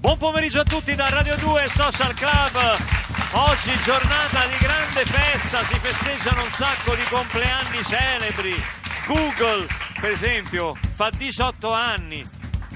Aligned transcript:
Buon 0.00 0.16
pomeriggio 0.16 0.60
a 0.60 0.64
tutti 0.64 0.94
da 0.94 1.10
Radio 1.10 1.36
2 1.36 1.68
Social 1.74 2.14
Club. 2.14 2.56
Oggi 3.32 3.70
giornata 3.84 4.46
di 4.46 4.56
grande 4.58 5.04
festa, 5.04 5.62
si 5.66 5.74
festeggiano 5.74 6.42
un 6.42 6.50
sacco 6.52 6.94
di 6.94 7.02
compleanni 7.02 7.84
celebri. 7.84 8.54
Google, 9.06 9.66
per 10.00 10.12
esempio, 10.12 10.74
fa 10.94 11.10
18 11.14 11.70
anni. 11.70 12.26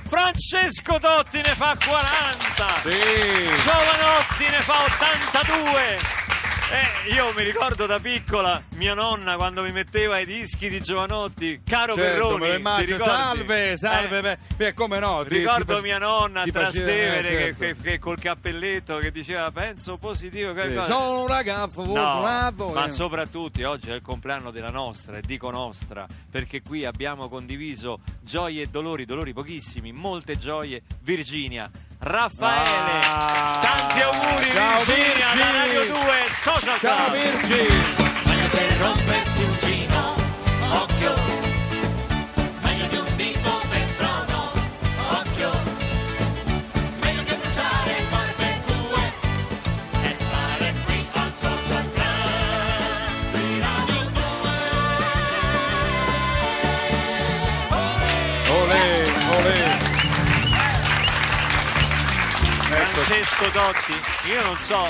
Francesco 0.04 0.98
Dotti 0.98 1.38
ne 1.38 1.54
fa 1.54 1.74
40. 1.82 2.90
Sì. 2.90 3.44
Giovanotti 3.62 4.44
ne 4.44 4.60
fa 4.60 4.84
82. 4.84 6.23
Eh, 6.72 7.12
io 7.12 7.32
mi 7.36 7.42
ricordo 7.44 7.86
da 7.86 7.98
piccola 8.00 8.60
mia 8.76 8.94
nonna 8.94 9.36
quando 9.36 9.62
mi 9.62 9.70
metteva 9.70 10.18
i 10.18 10.24
dischi 10.24 10.68
di 10.68 10.80
Giovanotti, 10.80 11.60
caro 11.64 11.94
Certo, 11.94 12.36
Perroni, 12.36 12.46
ti? 12.62 12.98
Salve, 12.98 13.76
salve, 13.76 14.18
Eh, 14.18 14.20
beh, 14.22 14.38
beh, 14.56 14.74
come 14.74 14.98
no? 14.98 15.22
ti- 15.28 15.36
Ricordo 15.36 15.76
ti 15.76 15.82
mia 15.82 15.98
nonna 15.98 16.40
a 16.40 16.44
Trastevere 16.46 17.28
eh, 17.28 17.30
che, 17.36 17.38
certo. 17.58 17.82
che- 17.82 17.90
che 17.90 17.98
col 17.98 18.18
cappelletto 18.18 18.96
che 18.96 19.12
diceva 19.12 19.52
penso 19.52 19.98
positivo. 19.98 20.52
che 20.54 20.68
Sì, 20.70 20.84
Sono 20.90 21.20
un 21.20 21.26
ragazzo 21.28 21.82
No, 21.82 21.84
fortunato. 21.84 22.68
ma 22.72 22.86
eh. 22.86 22.90
soprattutto 22.90 23.68
oggi 23.68 23.90
è 23.90 23.94
il 23.94 24.02
compleanno 24.02 24.50
della 24.50 24.70
nostra 24.70 25.18
e 25.18 25.20
dico 25.24 25.50
nostra 25.50 26.06
perché 26.30 26.62
qui 26.62 26.84
abbiamo 26.86 27.28
condiviso 27.28 28.00
gioie 28.22 28.62
e 28.62 28.66
dolori, 28.68 29.04
dolori 29.04 29.32
pochissimi, 29.32 29.92
molte 29.92 30.38
gioie. 30.38 30.82
Virginia, 31.02 31.70
Raffaele, 32.00 33.00
Ah, 33.06 33.58
tanti 33.62 34.02
auguri 34.02 34.50
ciao, 34.52 34.80
Virginia 34.84 35.32
Virgi. 35.34 35.56
Radio 35.56 35.84
2 35.84 36.14
Social 36.42 36.78
Ciao 36.80 36.94
Club. 37.06 37.12
Virgi. 37.12 38.03
Francesco 63.36 63.58
Dotti, 63.58 64.30
io 64.32 64.42
non 64.44 64.56
so 64.58 64.84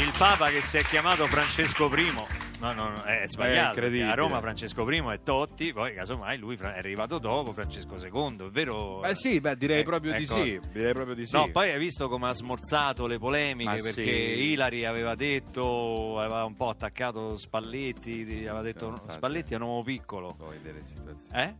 il 0.00 0.12
Papa 0.16 0.48
che 0.48 0.62
si 0.62 0.76
è 0.76 0.82
chiamato 0.82 1.26
Francesco 1.26 1.86
I. 1.96 2.12
No, 2.60 2.72
no, 2.72 2.90
no, 2.90 3.02
è 3.02 3.24
sbagliato. 3.26 3.74
incredibile. 3.74 4.10
a 4.10 4.14
Roma 4.14 4.40
Francesco 4.40 4.88
I 4.88 4.98
è 5.08 5.22
Totti, 5.22 5.72
poi 5.72 5.94
casomai 5.94 6.38
lui 6.38 6.56
è 6.56 6.64
arrivato 6.66 7.18
dopo 7.18 7.52
Francesco 7.52 7.96
II, 7.96 8.46
è 8.46 8.50
vero? 8.50 9.00
Beh 9.00 9.14
sì, 9.14 9.40
beh, 9.40 9.56
direi 9.56 9.80
Eh, 9.80 9.82
proprio 9.82 10.12
di 10.12 10.22
ecco. 10.22 10.36
sì. 10.36 10.60
Direi 10.72 10.92
proprio 10.92 11.14
di 11.16 11.26
sì. 11.26 11.34
No, 11.34 11.48
poi 11.50 11.70
hai 11.72 11.78
visto 11.78 12.08
come 12.08 12.28
ha 12.28 12.34
smorzato 12.34 13.06
le 13.08 13.18
polemiche 13.18 13.70
Ma 13.70 13.82
perché 13.82 14.04
sì. 14.04 14.50
Ilari 14.52 14.84
aveva 14.84 15.14
detto, 15.16 16.20
aveva 16.20 16.44
un 16.44 16.54
po' 16.54 16.68
attaccato 16.68 17.36
Spalletti, 17.38 18.22
aveva 18.46 18.62
detto 18.62 18.88
infatti. 18.88 19.12
Spalletti 19.14 19.52
è 19.54 19.56
un 19.56 19.62
uomo 19.62 19.82
piccolo. 19.82 20.34
Poi 20.38 20.60
delle 20.62 20.84
situazioni. 20.84 21.32
Eh? 21.42 21.54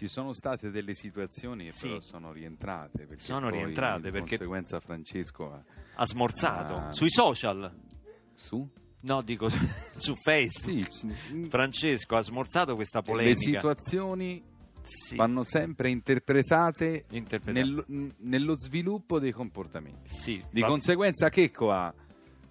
Ci 0.00 0.08
sono 0.08 0.32
state 0.32 0.70
delle 0.70 0.94
situazioni 0.94 1.64
che 1.66 1.72
Sì. 1.72 1.88
però 1.88 2.00
sono 2.00 2.32
rientrate. 2.32 3.04
perché 3.04 3.22
Sono 3.22 3.50
rientrate, 3.50 4.04
di 4.04 4.10
perché- 4.10 4.38
conseguenza 4.38 4.80
Francesco 4.80 5.52
ha- 5.52 5.62
Ha 5.96 6.06
smorzato 6.06 6.74
Ah. 6.74 6.90
sui 6.92 7.10
social. 7.10 7.70
su? 8.32 8.66
No, 9.00 9.20
dico 9.20 9.50
su 9.50 10.14
Facebook. 10.24 10.90
Sì. 10.90 11.46
Francesco 11.50 12.16
ha 12.16 12.22
smorzato 12.22 12.76
questa 12.76 13.00
Le 13.00 13.04
polemica. 13.04 13.38
situazioni 13.38 14.42
Sì. 14.80 15.16
vanno 15.16 15.42
sempre 15.42 15.90
interpretate 15.90 17.04
Interpretate. 17.10 17.52
nel- 17.86 18.14
nello 18.20 18.58
sviluppo 18.58 19.18
dei 19.18 19.32
comportamenti. 19.32 20.08
Sì, 20.08 20.42
Di 20.50 20.62
va- 20.62 20.66
conseguenza 20.68 21.28
Checco 21.28 21.70
ha, 21.70 21.92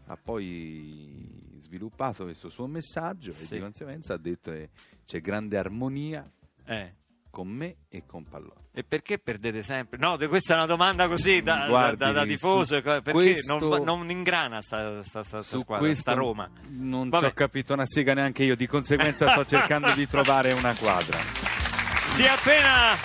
ha 0.06 0.18
poi 0.18 1.58
sviluppato 1.62 2.26
questo 2.26 2.50
suo 2.50 2.68
messaggio 2.68 3.32
Sì. 3.32 3.46
e 3.46 3.56
di 3.56 3.60
conseguenza 3.64 4.14
ha 4.14 4.18
detto 4.18 4.52
che 4.52 4.70
c'è 5.04 5.20
grande 5.20 5.58
armonia 5.58 6.32
eh. 6.66 6.94
Con 7.30 7.48
me 7.48 7.76
e 7.90 8.04
con 8.06 8.24
Pallotti. 8.28 8.58
E 8.74 8.84
perché 8.84 9.18
perdete 9.20 9.62
sempre? 9.62 9.98
No, 10.00 10.18
questa 10.28 10.54
è 10.54 10.58
una 10.58 10.66
domanda 10.66 11.08
così 11.08 11.42
da, 11.42 11.56
da- 11.60 11.68
Guardi, 11.68 11.98
da- 11.98 12.12
da 12.12 12.26
tifoso. 12.26 12.76
su 12.78 12.82
Perché 12.82 13.12
questo- 13.12 13.58
non, 13.60 13.84
non 13.84 14.10
ingrana 14.10 14.62
sta, 14.62 15.04
sta- 15.04 15.24
sta- 15.24 15.42
sta 15.44 15.58
Su 15.58 15.60
squadra, 15.60 15.94
sta 15.94 16.14
Roma? 16.14 16.50
Non 16.70 17.10
ci 17.12 17.24
ho 17.26 17.32
capito 17.34 17.74
una 17.74 17.86
sega 17.86 18.14
neanche 18.14 18.44
io, 18.44 18.56
di 18.56 18.68
conseguenza 18.68 19.30
sto 19.32 19.46
cercando 19.46 19.92
di 19.94 20.08
trovare 20.08 20.54
una 20.54 20.74
quadra. 20.76 21.18
Si 22.08 22.24
è 22.24 22.28
appena 22.28 22.96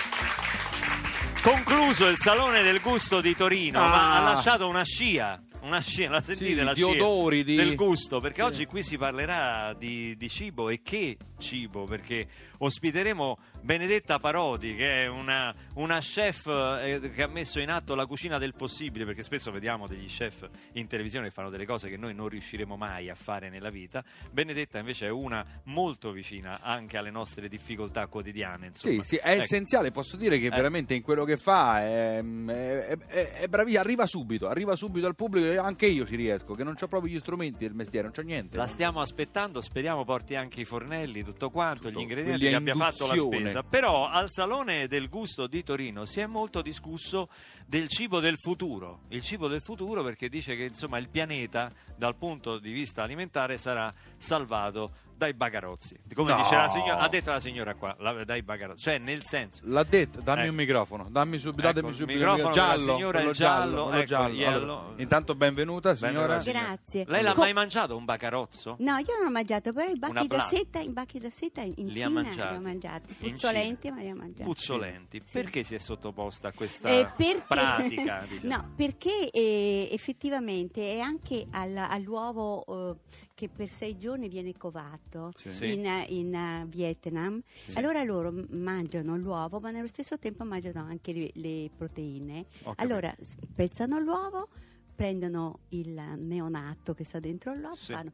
concluso 1.42 2.08
il 2.08 2.16
Salone 2.18 2.62
del 2.62 2.80
Gusto 2.80 3.20
di 3.20 3.34
Torino, 3.36 3.78
Ah. 3.80 3.88
ma 3.88 4.16
ha 4.16 4.20
lasciato 4.20 4.68
una 4.68 4.84
scia. 4.84 5.41
Una 5.62 5.80
scia, 5.80 6.10
la 6.10 6.20
sentite 6.20 6.58
Sì, 6.58 6.62
la 6.62 6.74
di 6.74 6.82
scia 6.82 6.91
odori, 7.02 7.42
di- 7.42 7.56
del 7.56 7.74
gusto? 7.74 8.20
Perché 8.20 8.42
Sì. 8.42 8.46
oggi 8.46 8.66
qui 8.66 8.82
si 8.82 8.98
parlerà 8.98 9.72
di, 9.72 10.14
di 10.14 10.28
cibo 10.28 10.68
e 10.68 10.82
che 10.82 11.16
cibo? 11.38 11.84
Perché 11.84 12.28
ospiteremo 12.59 13.38
Benedetta 13.60 14.19
Parodi, 14.19 14.75
che 14.75 15.04
è 15.04 15.09
una, 15.09 15.54
una 15.75 15.98
chef 16.00 16.47
eh, 16.47 17.10
che 17.15 17.22
ha 17.22 17.26
messo 17.28 17.60
in 17.60 17.70
atto 17.70 17.94
la 17.94 18.06
cucina 18.06 18.38
del 18.38 18.54
possibile, 18.54 19.04
perché 19.04 19.22
spesso 19.22 19.50
vediamo 19.50 19.87
degli 19.87 20.06
chef 20.06 20.48
in 20.72 20.87
televisione 20.87 21.28
che 21.28 21.32
fanno 21.32 21.50
delle 21.50 21.66
cose 21.66 21.88
che 21.88 21.97
noi 21.97 22.15
non 22.15 22.28
riusciremo 22.28 22.76
mai 22.76 23.09
a 23.10 23.15
fare 23.15 23.48
nella 23.48 23.70
vita. 23.70 24.04
Benedetta 24.31 24.78
invece 24.78 25.06
è 25.06 25.10
una 25.10 25.44
molto 25.65 26.12
vicina 26.12 26.60
anche 26.60 26.97
alle 26.97 27.10
nostre 27.10 27.48
difficoltà 27.48 28.06
quotidiane. 28.06 28.71
Sì, 28.75 29.00
sì, 29.03 29.16
è 29.16 29.32
Ecco. 29.32 29.42
essenziale, 29.42 29.91
posso 29.91 30.16
dire 30.16 30.38
che 30.38 30.47
Eh. 30.47 30.50
veramente 30.50 30.94
in 30.94 31.03
quello 31.03 31.25
che 31.25 31.36
fa 31.36 31.81
è, 31.81 32.19
è, 32.22 32.98
è, 33.06 33.32
è 33.41 33.48
bravissima, 33.48 33.82
arriva 33.82 34.06
subito, 34.06 34.48
arriva 34.48 34.76
subito 34.76 35.06
al 35.06 35.15
pubblico 35.15 35.47
e 35.47 35.56
anche 35.56 35.86
io 35.86 36.06
ci 36.06 36.16
riesco, 36.16 36.54
che 36.54 36.65
non 36.65 36.75
ho 36.81 36.86
proprio 36.86 37.12
gli 37.12 37.19
strumenti 37.19 37.59
del 37.59 37.75
mestiere, 37.75 38.06
non 38.06 38.15
c'ho 38.15 38.22
niente. 38.22 38.56
La 38.56 38.66
stiamo 38.66 39.00
aspettando, 39.00 39.60
speriamo 39.60 40.04
porti 40.04 40.34
anche 40.34 40.60
i 40.60 40.65
fornelli, 40.65 41.22
tutto 41.25 41.50
quanto, 41.50 41.88
Tutto, 41.88 41.98
gli 41.98 42.03
ingredienti 42.03 42.44
quelli 42.44 42.65
che 42.65 42.71
abbia 42.71 42.75
fatto 42.75 43.06
la 43.06 43.16
spesa. 43.16 43.62
Però 43.62 44.09
al 44.09 44.31
Salone 44.31 44.87
del 44.88 45.09
Gusto 45.09 45.47
di 45.47 45.62
Torino 45.62 46.05
si 46.05 46.21
è 46.21 46.27
molto 46.27 46.62
discusso 46.62 47.28
del 47.66 47.88
cibo 47.88 48.21
del 48.21 48.37
futuro. 48.38 49.03
Il 49.09 49.22
cibo 49.22 49.49
del 49.49 49.62
futuro 49.62 50.03
perché 50.03 50.28
dice 50.28 50.56
che 50.56 50.65
insomma 50.65 50.99
il 50.99 51.09
pianeta 51.09 51.72
dal 51.97 52.16
punto 52.16 52.59
di 52.59 52.72
vista 52.72 53.03
alimentare 53.03 53.59
sarà 53.59 53.93
salvato 54.16 55.03
dai 55.16 55.34
bagarozzi. 55.34 55.97
Come 56.14 56.30
No. 56.32 56.36
dice 56.36 56.54
la 56.56 56.69
signora, 56.69 56.98
ha 56.98 57.08
detto 57.08 57.30
la 57.30 57.41
signora 57.41 57.75
qua, 57.75 57.94
la- 57.98 58.25
dai 58.25 58.42
bagarozzi. 58.42 58.82
Cioè 58.84 58.98
nel 58.98 59.25
senso 59.25 59.60
L'ha 59.64 59.82
detto, 59.84 60.20
dammi 60.20 60.42
Ecco. 60.42 60.50
un 60.50 60.56
microfono, 60.56 61.06
dammi 61.10 61.38
subito, 61.38 61.66
Ecco, 61.69 61.72
datemi 61.75 61.88
il 61.91 61.94
subito 61.94 62.19
microfono 62.19 62.42
della 62.42 62.52
giallo, 62.52 62.94
signora, 62.97 63.12
quello 63.12 63.30
il 63.30 63.36
giallo, 63.36 63.74
giallo, 63.76 63.92
ecco, 63.92 64.04
giallo. 64.06 64.47
Allora, 64.48 64.84
intanto 65.03 65.34
benvenuta 65.34 65.94
signora. 65.94 66.12
Benvenuta, 66.19 66.41
signora. 66.42 66.64
Grazie. 66.66 67.04
Lei 67.08 67.22
l'ha 67.22 67.32
Co- 67.32 67.41
mai 67.41 67.53
mangiato 67.53 67.97
un 67.97 68.04
bacarozzo? 68.04 68.76
No, 68.78 68.97
io 68.98 69.16
non 69.19 69.26
ho 69.26 69.30
mangiato, 69.30 69.72
però 69.72 69.91
i 69.91 69.98
bacchi 69.98 70.26
da 70.26 70.41
seta, 70.41 70.80
i 70.80 70.88
bacchi 70.91 71.19
da 71.19 71.30
seta 71.30 71.60
in 71.62 71.86
Li 71.86 72.03
ha 72.03 72.06
Cina 72.08 72.22
mangiati. 72.22 72.50
li 72.50 72.56
ho 72.56 72.60
mangiati. 72.60 73.14
Puzzolenti, 73.14 73.91
ma 73.91 74.00
li 74.00 74.10
ho 74.10 74.14
mangiati. 74.14 74.42
Puzzolenti. 74.44 75.20
Sì. 75.24 75.32
Perché 75.41 75.64
si 75.64 75.74
è 75.74 75.78
sottoposta 75.78 76.48
a 76.48 76.53
questa 76.53 76.88
Eh, 76.88 77.06
perché- 77.16 77.42
pratica? 77.48 78.24
diciamo? 78.28 78.54
no, 78.56 78.72
perché 78.76 79.30
eh, 79.30 79.88
effettivamente 79.92 80.94
è 80.94 80.98
anche 81.00 81.47
al- 81.50 81.76
all'uovo 81.76 82.64
eh, 82.91 82.97
che 83.44 83.50
per 83.55 83.69
sei 83.69 83.99
giorni 83.99 84.28
viene 84.28 84.53
covato 84.56 85.32
Sì. 85.37 85.72
In, 85.75 86.05
in, 86.09 86.34
eh, 86.34 86.65
Vietnam. 86.66 87.41
Sì. 87.65 87.77
Allora 87.78 88.03
loro 88.03 88.32
mangiano 88.50 89.16
l'uovo, 89.16 89.60
ma 89.60 89.71
nello 89.71 89.88
stesso 89.88 90.19
tempo 90.19 90.44
mangiano 90.44 90.81
anche 90.81 91.12
le, 91.12 91.31
le 91.34 91.71
proteine. 91.77 92.47
Capito. 92.62 92.75
Allora 92.77 93.15
spezzano 93.19 93.99
l'uovo, 93.99 94.49
prendono 94.94 95.60
il 95.71 95.91
neonato 96.19 96.94
che 96.94 97.04
sta 97.04 97.21
dentro 97.21 97.54
l'uovo, 97.54 97.75
Sì. 97.77 97.93
fanno 97.93 98.12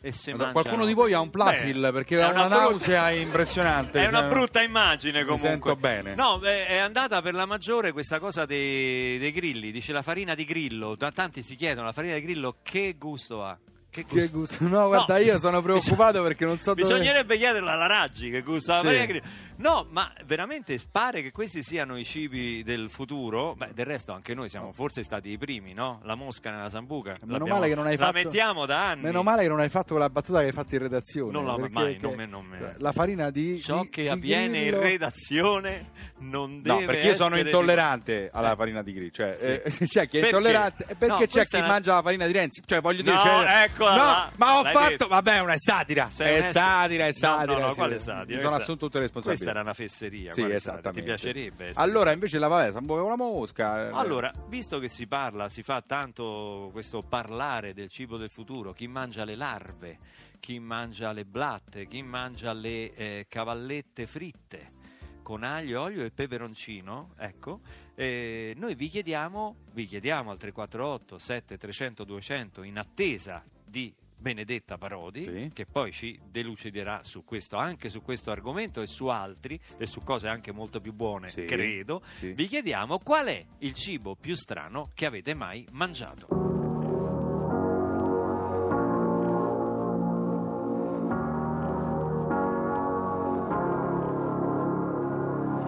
E 0.00 0.12
se 0.12 0.30
Allora, 0.32 0.52
Qualcuno 0.52 0.84
di 0.86 0.92
voi 0.94 1.12
ha 1.14 1.20
un 1.20 1.30
plasil 1.30 1.80
Beh, 1.80 1.90
perché 1.92 2.18
è 2.18 2.22
ha 2.22 2.30
una, 2.30 2.46
brutta- 2.46 2.60
nausea 2.60 3.10
impressionante. 3.10 4.00
È 4.04 4.06
una 4.06 4.22
brutta 4.24 4.62
immagine 4.62 5.20
Mi 5.20 5.24
comunque. 5.26 5.48
sento 5.48 5.76
bene. 5.76 6.14
No, 6.14 6.38
beh, 6.38 6.66
è 6.66 6.76
andata 6.76 7.20
per 7.22 7.34
la 7.34 7.46
maggiore 7.46 7.92
questa 7.92 8.20
cosa 8.20 8.44
dei, 8.46 9.18
dei 9.18 9.32
grilli. 9.32 9.72
Dice 9.72 9.92
la 9.92 10.02
farina 10.02 10.34
di 10.34 10.44
grillo. 10.44 10.96
Tanti 10.96 11.42
si 11.42 11.56
chiedono 11.56 11.86
la 11.86 11.92
farina 11.92 12.14
di 12.14 12.22
grillo 12.22 12.58
che 12.62 12.94
gusto 12.98 13.42
ha. 13.44 13.58
Che 13.96 14.04
Che 14.04 14.28
gusto? 14.28 14.66
No, 14.68 14.86
guarda, 14.88 15.16
io 15.18 15.38
sono 15.38 15.62
preoccupato 15.62 16.22
perché 16.22 16.44
non 16.44 16.58
so 16.58 16.74
dove- 16.74 16.82
Bisognerebbe 16.82 17.36
chiederla 17.38 17.72
alla 17.72 17.86
Raggi 17.86 18.30
che 18.30 18.42
gusto 18.42 18.72
la 18.72 18.80
Sì. 18.80 18.84
farina 18.84 19.04
di 19.06 19.08
grillo. 19.12 19.24
No, 19.58 19.86
ma 19.88 20.12
veramente 20.26 20.78
pare 20.90 21.22
che 21.22 21.32
questi 21.32 21.62
siano 21.62 21.96
i 21.96 22.04
cibi 22.04 22.62
del 22.62 22.90
futuro. 22.90 23.54
Beh, 23.54 23.70
del 23.72 23.86
resto 23.86 24.12
anche 24.12 24.34
noi 24.34 24.50
siamo 24.50 24.72
forse 24.74 25.02
stati 25.02 25.30
i 25.30 25.38
primi, 25.38 25.72
no? 25.72 26.00
La 26.04 26.14
mosca 26.14 26.50
nella 26.50 26.68
sambuca. 26.68 27.14
Meno 27.24 27.46
male 27.46 27.68
che 27.68 27.74
non 27.74 27.86
hai 27.86 27.96
la 27.96 28.06
fatto- 28.06 28.18
mettiamo 28.24 28.66
da 28.66 28.90
anni. 28.90 29.02
Meno 29.02 29.22
male 29.22 29.42
che 29.44 29.48
non 29.48 29.60
hai 29.60 29.70
fatto 29.70 29.94
quella 29.94 30.10
battuta 30.10 30.40
che 30.40 30.46
hai 30.46 30.52
fatto 30.52 30.74
in 30.74 30.82
redazione. 30.82 31.32
Non 31.32 31.46
la- 31.46 31.54
perché- 31.54 31.72
mai, 31.72 31.98
non 31.98 32.14
me- 32.14 32.26
non 32.26 32.44
me- 32.44 32.74
La 32.78 32.92
farina 32.92 33.30
di. 33.30 33.58
Ciò 33.62 33.80
di- 33.80 33.88
che 33.88 34.02
di 34.02 34.08
avviene 34.08 34.60
grillo- 34.60 34.76
in 34.76 34.82
redazione 34.82 35.90
non 36.18 36.60
deve 36.60 36.80
No, 36.80 36.86
perché 36.86 37.06
io 37.06 37.14
sono 37.14 37.38
intollerante 37.38 38.28
alla 38.32 38.52
Eh. 38.52 38.56
farina 38.56 38.82
di 38.82 38.92
grillo. 38.92 39.10
Cioè, 39.10 39.32
Sì. 39.32 39.46
eh, 39.46 39.62
c'è 39.88 40.06
chi 40.08 40.18
è 40.18 40.20
Perché? 40.20 40.26
intollerante 40.26 40.84
perché 40.84 41.06
No, 41.06 41.18
c'è 41.26 41.46
chi 41.46 41.56
è 41.56 41.58
una- 41.60 41.66
mangia 41.68 41.94
la 41.94 42.02
farina 42.02 42.26
di 42.26 42.32
Renzi. 42.32 42.62
Cioè, 42.66 42.80
voglio 42.82 43.00
dire, 43.02 43.14
No, 43.14 43.22
c'è- 43.22 43.62
ecco, 43.64 43.85
Eccola 43.88 43.96
no, 43.96 44.02
là. 44.04 44.32
ma 44.36 44.58
ho 44.58 44.64
fatto. 44.64 44.88
detto. 44.88 45.06
Vabbè, 45.08 45.38
una 45.40 45.54
satira. 45.58 46.06
Sei 46.06 46.36
è 46.36 46.42
satira, 46.50 47.04
è 47.04 47.08
No, 47.08 47.12
satira. 47.12 47.52
No, 47.54 47.58
no, 47.60 47.68
sì. 47.70 47.74
quale 47.76 47.98
satira? 47.98 48.22
Mi 48.22 48.26
sono 48.26 48.40
Questa- 48.40 48.56
assunto 48.56 48.84
tutte 48.86 48.98
le 48.98 49.10
Questa 49.10 49.18
responsabilità. 49.30 49.50
era 49.50 49.60
una 49.60 49.74
fesseria. 49.74 50.32
Sì, 50.32 50.42
esattamente. 50.42 51.00
Ti 51.00 51.02
piacerebbe? 51.02 51.70
Allora, 51.74 52.12
invece, 52.12 52.38
la 52.38 52.48
vabbè, 52.48 52.72
si 52.72 52.78
muove 52.84 53.02
una 53.02 53.16
mosca. 53.16 53.90
Allora, 53.96 54.30
visto 54.48 54.78
che 54.78 54.88
si 54.88 55.06
parla, 55.06 55.48
si 55.48 55.62
fa 55.62 55.82
tanto 55.82 56.68
questo 56.72 57.02
parlare 57.02 57.72
del 57.74 57.88
cibo 57.88 58.16
del 58.16 58.30
futuro, 58.30 58.72
chi 58.72 58.86
mangia 58.88 59.24
le 59.24 59.34
larve, 59.36 59.98
chi 60.40 60.58
mangia 60.58 61.12
le 61.12 61.24
blatte, 61.24 61.86
chi 61.86 62.02
mangia 62.02 62.52
le 62.52 62.92
eh, 62.94 63.26
cavallette 63.28 64.06
fritte 64.06 64.72
con 65.22 65.42
aglio, 65.42 65.82
olio 65.82 66.04
e 66.04 66.12
peperoncino, 66.12 67.14
ecco, 67.18 67.58
eh, 67.96 68.52
noi 68.56 68.76
vi 68.76 68.86
chiediamo, 68.88 69.56
vi 69.72 69.84
chiediamo 69.86 70.30
al 70.30 70.36
348 70.38 71.18
7300 71.18 72.04
200 72.04 72.62
in 72.62 72.78
attesa 72.78 73.42
di 73.66 73.94
Benedetta 74.18 74.78
Parodi, 74.78 75.24
Sì. 75.24 75.50
che 75.52 75.66
poi 75.66 75.92
ci 75.92 76.18
deluciderà 76.30 77.04
su 77.04 77.22
questo, 77.24 77.56
anche 77.58 77.90
su 77.90 78.00
questo 78.02 78.30
argomento 78.30 78.80
e 78.80 78.86
su 78.86 79.06
altri, 79.08 79.60
e 79.76 79.86
su 79.86 80.00
cose 80.02 80.28
anche 80.28 80.52
molto 80.52 80.80
più 80.80 80.92
buone, 80.94 81.30
Sì, 81.30 81.44
credo, 81.44 82.02
sì. 82.18 82.32
vi 82.32 82.46
chiediamo 82.46 82.98
qual 83.00 83.26
è 83.26 83.44
il 83.58 83.74
cibo 83.74 84.16
più 84.16 84.34
strano 84.34 84.90
che 84.94 85.04
avete 85.06 85.34
mai 85.34 85.66
mangiato. 85.72 86.44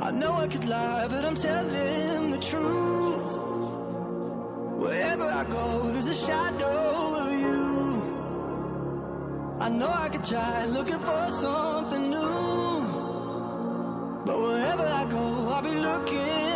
I 0.01 0.11
know 0.13 0.33
I 0.39 0.47
could 0.47 0.65
lie, 0.65 1.07
but 1.09 1.25
I'm 1.25 1.35
telling 1.35 2.31
the 2.31 2.39
truth. 2.39 3.31
Wherever 4.83 5.25
I 5.25 5.45
go, 5.45 5.91
there's 5.93 6.09
a 6.09 6.15
shadow. 6.15 7.28
I 9.69 9.71
know 9.71 9.91
I 9.91 10.09
could 10.09 10.25
try 10.25 10.65
looking 10.65 10.99
for 10.99 11.29
something 11.29 12.09
new. 12.09 12.81
But 14.25 14.41
wherever 14.41 14.83
I 14.83 15.05
go, 15.11 15.51
I'll 15.53 15.61
be 15.61 15.75
looking 15.75 16.48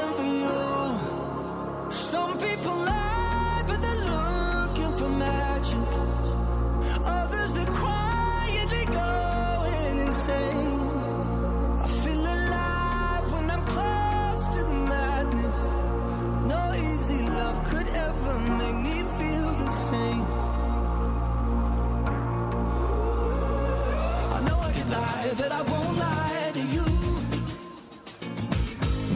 lie, 25.02 25.34
but 25.40 25.50
I 25.60 25.62
won't 25.72 25.96
lie 26.06 26.50
to 26.58 26.64
you. 26.76 26.88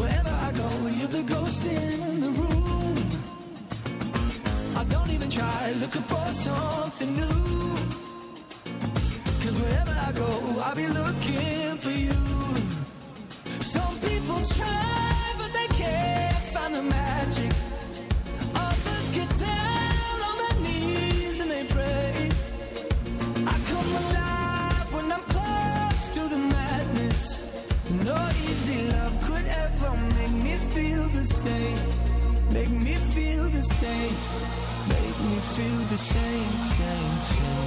Wherever 0.00 0.34
I 0.46 0.50
go, 0.62 0.68
you're 0.98 1.14
the 1.18 1.24
ghost 1.34 1.62
in 1.66 2.20
the 2.26 2.32
room. 2.40 2.96
I 4.80 4.82
don't 4.94 5.10
even 5.16 5.30
try 5.38 5.62
looking 5.82 6.06
for 6.12 6.26
something 6.46 7.10
new. 7.22 7.42
Cause 9.42 9.56
wherever 9.62 9.94
I 10.08 10.10
go, 10.22 10.30
I'll 10.64 10.78
be 10.84 10.88
looking 11.00 11.78
for 11.84 11.94
you. 12.06 12.22
Some 13.74 13.94
people 14.08 14.40
try, 14.58 15.34
but 15.40 15.50
they 15.58 15.68
can't 15.82 16.46
find 16.54 16.72
the 16.78 16.84
magic. 16.98 17.52
Same. 33.80 34.16
Make 34.88 35.18
me 35.26 35.36
feel 35.54 35.80
the 35.92 35.98
same, 35.98 36.52
same, 36.78 37.18
same. 37.34 37.65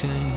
Jason 0.00 0.29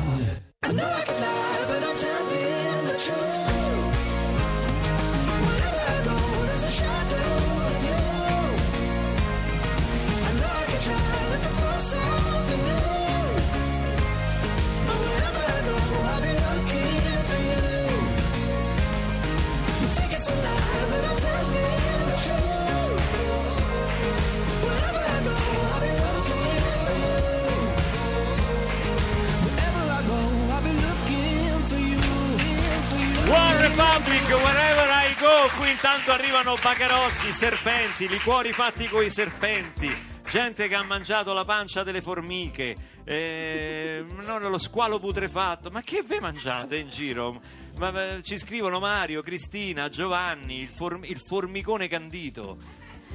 Qui 35.56 35.70
intanto 35.70 36.10
arrivano 36.10 36.56
bagarozzi, 36.60 37.30
serpenti, 37.30 38.08
liquori 38.08 38.52
fatti 38.52 38.88
coi 38.88 39.08
serpenti. 39.08 39.88
Gente 40.28 40.66
che 40.66 40.74
ha 40.74 40.82
mangiato 40.82 41.32
la 41.32 41.44
pancia 41.44 41.84
delle 41.84 42.02
formiche, 42.02 42.74
eh, 43.04 44.04
non 44.22 44.42
lo 44.42 44.58
squalo 44.58 44.98
putrefatto. 44.98 45.70
Ma 45.70 45.82
che 45.82 46.02
ve 46.02 46.18
mangiate 46.18 46.76
in 46.76 46.90
giro? 46.90 47.40
Ma, 47.78 47.92
ma, 47.92 48.20
ci 48.20 48.36
scrivono 48.36 48.80
Mario, 48.80 49.22
Cristina, 49.22 49.88
Giovanni, 49.88 50.58
il, 50.58 50.68
form- 50.68 51.04
il 51.04 51.20
formicone 51.24 51.86
candito. 51.86 52.58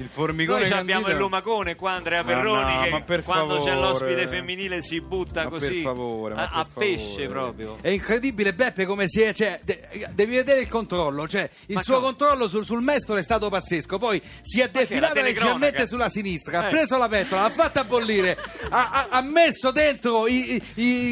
Il 0.00 0.08
formicone 0.08 0.66
Noi 0.66 0.78
abbiamo 0.78 1.08
il 1.08 1.16
lumacone 1.16 1.74
qua, 1.74 1.92
Andrea 1.92 2.22
Ma 2.22 2.32
Perroni, 2.32 2.74
no, 2.74 2.82
che 2.84 2.90
ma 2.90 3.00
per 3.02 3.22
quando 3.22 3.58
c'è 3.58 3.68
favore. 3.72 3.80
l'ospite 3.86 4.28
femminile 4.28 4.80
si 4.80 4.98
butta 5.02 5.42
Ma 5.42 5.48
così 5.50 5.74
per 5.74 5.82
favore, 5.82 6.34
ma 6.34 6.48
a, 6.48 6.60
a 6.60 6.66
pesce 6.72 7.26
proprio. 7.26 7.76
È 7.82 7.88
incredibile 7.88 8.54
Beppe 8.54 8.86
come 8.86 9.08
si 9.08 9.20
è, 9.20 9.34
cioè, 9.34 9.60
de- 9.62 10.08
devi 10.14 10.36
vedere 10.36 10.60
il 10.60 10.70
controllo, 10.70 11.28
cioè 11.28 11.48
il 11.66 11.74
Ma 11.74 11.82
suo 11.82 11.96
come? 11.96 12.06
controllo 12.06 12.48
sul, 12.48 12.64
sul 12.64 12.80
mestolo 12.80 13.18
è 13.18 13.22
stato 13.22 13.50
pazzesco, 13.50 13.98
poi 13.98 14.22
si 14.40 14.60
è 14.60 14.70
defilato 14.70 15.20
leggermente 15.20 15.86
sulla 15.86 16.08
sinistra, 16.08 16.60
ha 16.60 16.66
Eh. 16.68 16.70
preso 16.70 16.96
la 16.96 17.08
pentola, 17.08 17.42
l'ha 17.42 17.50
fatta 17.50 17.84
bollire, 17.84 18.38
ha, 18.70 18.90
ha- 18.90 19.08
ha 19.10 19.20
messo 19.20 19.70
dentro 19.70 20.26
i, 20.26 20.54
i, 20.54 20.62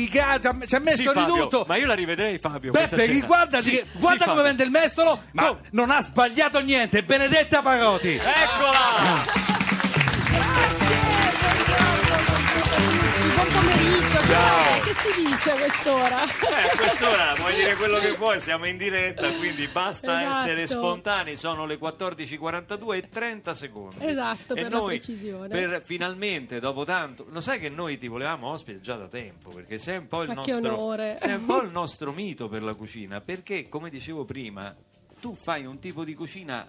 i- 0.04 0.09
ci 0.11 0.18
ha- 0.18 0.40
ha 0.40 0.52
messo 0.54 0.97
Sì, 0.97 1.02
il 1.02 1.11
Fabio, 1.12 1.35
riduto. 1.35 1.64
ma 1.68 1.76
io 1.76 1.85
la 1.85 1.95
rivedrei 1.95 2.38
Fabio 2.38 2.73
Beppe, 2.73 2.97
scena. 3.04 3.26
guardati 3.26 3.64
Sì, 3.64 3.71
che- 3.71 3.85
sì, 3.92 3.99
guarda 3.99 4.25
come 4.25 4.37
Fabio. 4.37 4.42
vende 4.45 4.64
il 4.64 4.71
mestolo, 4.71 5.23
ma 5.33 5.59
non 5.73 5.90
ha 5.90 6.00
sbagliato 6.00 6.59
niente, 6.61 7.02
Benedetta 7.02 7.61
Paroti. 7.61 8.12
Eccola! 8.14 8.76
Buon 13.35 13.49
pomeriggio, 13.52 14.18
che, 14.18 14.80
che 14.85 14.94
si 14.94 15.23
dice 15.23 15.50
a 15.50 15.56
quest'ora? 15.56 16.23
Eh, 16.25 16.68
a 16.73 16.76
quest'ora 16.76 17.32
puoi 17.37 17.54
dire 17.54 17.75
quello 17.76 17.99
che 17.99 18.12
vuoi, 18.12 18.40
siamo 18.40 18.66
in 18.66 18.76
diretta, 18.76 19.28
quindi 19.35 19.66
basta 19.68 20.20
Esatto. 20.23 20.47
essere 20.47 20.66
spontanei. 20.66 21.37
Sono 21.37 21.66
le 21.66 21.78
14.42 21.78 22.94
e 22.94 23.08
30 23.08 23.54
secondi. 23.54 23.97
Esatto, 24.06 24.54
e 24.54 24.62
per 24.62 24.70
la 24.70 24.78
noi, 24.78 24.97
precisione. 24.99 25.49
per 25.49 25.82
finalmente, 25.85 26.61
dopo 26.61 26.85
tanto, 26.85 27.26
lo 27.30 27.40
sai 27.40 27.58
che 27.58 27.68
noi 27.68 27.99
ti 27.99 28.06
volevamo 28.08 28.49
ospite 28.49 28.80
già 28.80 28.94
da 28.97 29.08
tempo, 29.08 29.50
perché 29.50 29.78
sei 29.78 29.99
un 29.99 30.06
po' 30.06 30.23
il 30.23 30.30
nostro 30.30 30.97
sei 31.16 31.35
un 31.35 31.44
po' 31.47 31.62
il 31.62 31.70
nostro 31.73 32.12
mito 32.12 32.49
per 32.49 32.62
la 32.62 32.75
cucina, 32.75 33.20
perché 33.20 33.68
come 33.68 33.90
dicevo 33.90 34.25
prima, 34.25 34.75
tu 35.20 35.35
fai 35.35 35.66
un 35.66 35.78
tipo 35.78 36.04
di 36.04 36.14
cucina 36.14 36.66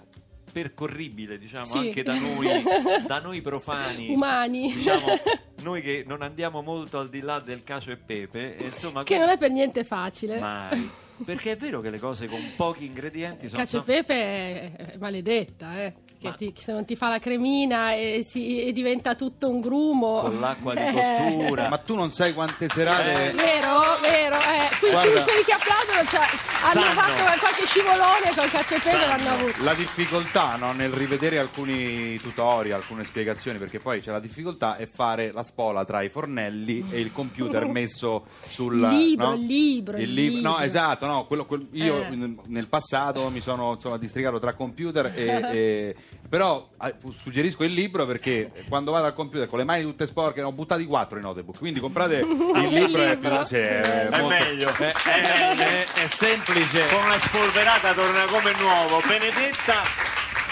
percorribile, 0.52 1.38
diciamo, 1.38 1.66
Sì. 1.66 1.78
anche 1.78 2.04
da 2.04 2.14
noi, 2.18 2.48
da 3.08 3.20
noi 3.20 3.42
profani. 3.42 4.10
Umani. 4.10 4.72
Diciamo, 4.74 5.06
noi 5.64 5.82
che 5.82 6.04
non 6.08 6.22
andiamo 6.22 6.62
molto 6.62 7.00
al 7.00 7.10
di 7.10 7.22
là 7.22 7.40
del 7.40 7.64
cacio 7.64 7.92
e 7.92 7.98
pepe, 7.98 8.58
e 8.58 8.66
insomma, 8.66 9.04
che 9.04 9.18
non 9.18 9.30
è 9.30 9.38
per 9.38 9.52
niente 9.52 9.84
facile. 9.84 10.40
mai. 10.40 10.92
Perché 11.20 11.52
è 11.52 11.58
vero 11.58 11.82
che 11.82 11.90
le 11.90 12.00
cose 12.00 12.28
con 12.28 12.40
pochi 12.56 12.86
ingredienti 12.86 13.50
sono 13.50 13.62
Cacio 13.62 13.80
e 13.80 13.84
pepe 13.84 14.14
è 14.14 14.96
maledetta, 15.00 15.78
eh. 15.78 15.94
Che, 16.18 16.28
Ma- 16.30 16.34
ti- 16.34 16.54
se 16.56 16.72
non 16.72 16.86
ti 16.86 16.96
fa 16.96 17.10
la 17.10 17.20
cremina 17.20 17.94
e, 17.94 18.22
si- 18.24 18.64
e 18.64 18.72
diventa 18.72 19.16
tutto 19.16 19.50
un 19.50 19.60
grumo. 19.60 20.22
con 20.22 20.40
l'acqua 20.40 20.74
di 20.74 20.80
Eh. 20.82 20.94
cottura. 21.18 21.68
Ma 21.68 21.78
tu 21.80 21.96
non 21.96 22.14
sai 22.14 22.34
quante 22.34 22.70
serate... 22.70 23.32
Vero, 23.32 23.80
vero. 24.02 24.36
Eh. 24.38 24.69
Guarda. 24.80 25.24
quelli 25.24 25.44
che 25.44 25.52
applaudono 25.54 26.08
cioè, 26.10 26.28
hanno 26.62 26.82
Sanno. 26.82 27.00
fatto 27.02 27.40
qualche 27.40 27.66
scivolone 27.66 28.32
col 28.36 28.46
e 28.46 28.64
pepe 28.66 28.80
Sanno. 28.80 29.06
l'hanno 29.06 29.30
avuto. 29.30 29.64
La 29.64 29.74
difficoltà 29.74 30.56
no, 30.56 30.72
nel 30.74 30.92
rivedere 30.92 31.38
alcuni 31.40 32.18
tutorial, 32.20 32.80
alcune 32.80 33.04
spiegazioni, 33.04 33.58
perché 33.58 33.80
poi 33.80 34.02
c'è 34.02 34.12
la 34.12 34.20
difficoltà 34.20 34.78
è 34.78 34.88
fare 34.88 35.32
la 35.32 35.44
spola 35.44 35.84
tra 35.86 36.02
i 36.02 36.10
fornelli 36.10 36.86
e 36.92 37.00
il 37.00 37.12
computer 37.12 37.66
messo 37.70 38.26
sul 38.48 38.78
Libro, 38.80 39.28
no? 39.30 39.34
il 39.36 39.46
libro, 39.46 39.98
il 39.98 40.14
lib- 40.14 40.34
libro. 40.36 40.52
No, 40.52 40.60
esatto, 40.60 41.06
no, 41.06 41.26
quello- 41.26 41.46
quel- 41.46 41.68
io 41.74 42.04
Eh. 42.04 42.10
nel- 42.46 42.68
passato 42.70 43.30
mi 43.30 43.42
sono 43.42 43.74
insomma, 43.74 43.98
districato 43.98 44.40
tra 44.40 44.54
computer 44.54 45.12
e, 45.16 45.26
e- 45.52 45.96
però 46.30 46.70
eh, 46.84 46.94
suggerisco 47.16 47.64
il 47.64 47.74
libro 47.74 48.06
perché 48.06 48.52
quando 48.68 48.92
vado 48.92 49.06
al 49.06 49.14
computer 49.16 49.48
con 49.48 49.58
le 49.60 49.66
mani 49.66 49.82
tutte 49.84 50.06
sporche 50.06 50.40
ne 50.42 50.46
ho 50.48 50.52
buttati 50.52 50.86
quattro 50.86 51.18
i 51.18 51.22
notebook, 51.22 51.58
quindi 51.58 51.80
comprate 51.80 52.18
il 52.22 52.68
libro, 52.68 53.02
è, 53.04 53.18
più, 53.18 53.30
libro. 53.30 53.46
sì, 53.46 53.56
è 53.56 53.80
È 54.08 54.10
molto- 54.22 54.28
meglio. 54.28 54.69
È- 54.78 54.92
è- 55.04 55.56
è- 55.56 55.86
è 56.04 56.08
semplice. 56.08 56.88
con 56.88 57.04
una 57.04 57.20
spolverata 57.20 57.94
torna 57.94 58.24
come 58.26 58.54
nuovo. 58.60 59.02
Benedetta. 59.06 59.82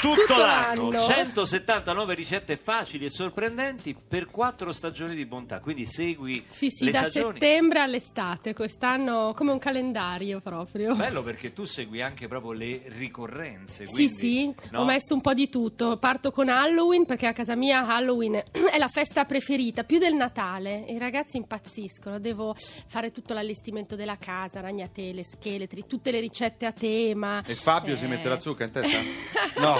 Tutto, 0.01 0.21
Tutto 0.21 0.37
l'anno, 0.37 0.91
l'anno. 0.91 0.99
179 1.07 2.13
ricette 2.13 2.55
facili 2.57 3.05
e 3.05 3.09
sorprendenti 3.09 3.95
per 3.95 4.27
quattro 4.27 4.71
stagioni 4.71 5.15
di 5.15 5.25
bontà. 5.25 5.59
Quindi 5.59 5.85
segui 5.85 6.43
Sì, 6.47 6.69
sì, 6.69 6.85
le 6.85 6.91
da 6.91 6.99
stagioni. 7.09 7.39
settembre 7.39 7.79
all'estate, 7.81 8.53
quest'anno 8.53 9.33
come 9.35 9.51
un 9.51 9.57
calendario 9.59 10.39
proprio. 10.39 10.93
Bello 10.95 11.23
perché 11.23 11.51
tu 11.53 11.65
segui 11.65 12.01
anche 12.01 12.27
proprio 12.27 12.51
le 12.51 12.83
ricorrenze. 12.85 13.85
Sì, 13.87 13.93
quindi, 13.93 14.13
sì, 14.13 14.55
no? 14.71 14.81
ho 14.81 14.85
messo 14.85 15.13
un 15.13 15.21
po' 15.21 15.33
di 15.33 15.49
tutto. 15.49 15.97
Parto 15.97 16.31
con 16.31 16.49
Halloween 16.49 17.05
perché 17.05 17.25
a 17.27 17.33
casa 17.33 17.55
mia 17.55 17.85
Halloween 17.87 18.35
è 18.71 18.77
la 18.77 18.89
festa 18.89 19.25
preferita, 19.25 19.83
più 19.83 19.97
del 19.97 20.13
Natale. 20.13 20.85
I 20.87 20.97
ragazzi 20.99 21.37
impazziscono, 21.37 22.19
devo 22.19 22.55
fare 22.87 23.11
tutto 23.11 23.33
l'allestimento 23.33 23.95
della 23.95 24.17
casa, 24.17 24.59
ragnatele, 24.61 25.23
scheletri, 25.23 25.85
tutte 25.87 26.11
le 26.11 26.19
ricette 26.19 26.65
a 26.65 26.71
tema. 26.71 27.41
E 27.45 27.55
Fabio 27.55 27.95
Eh. 27.95 27.97
si 27.97 28.05
mette 28.05 28.29
la 28.29 28.39
zucca 28.39 28.63
in 28.63 28.71
testa? 28.71 28.97
No. 29.57 29.79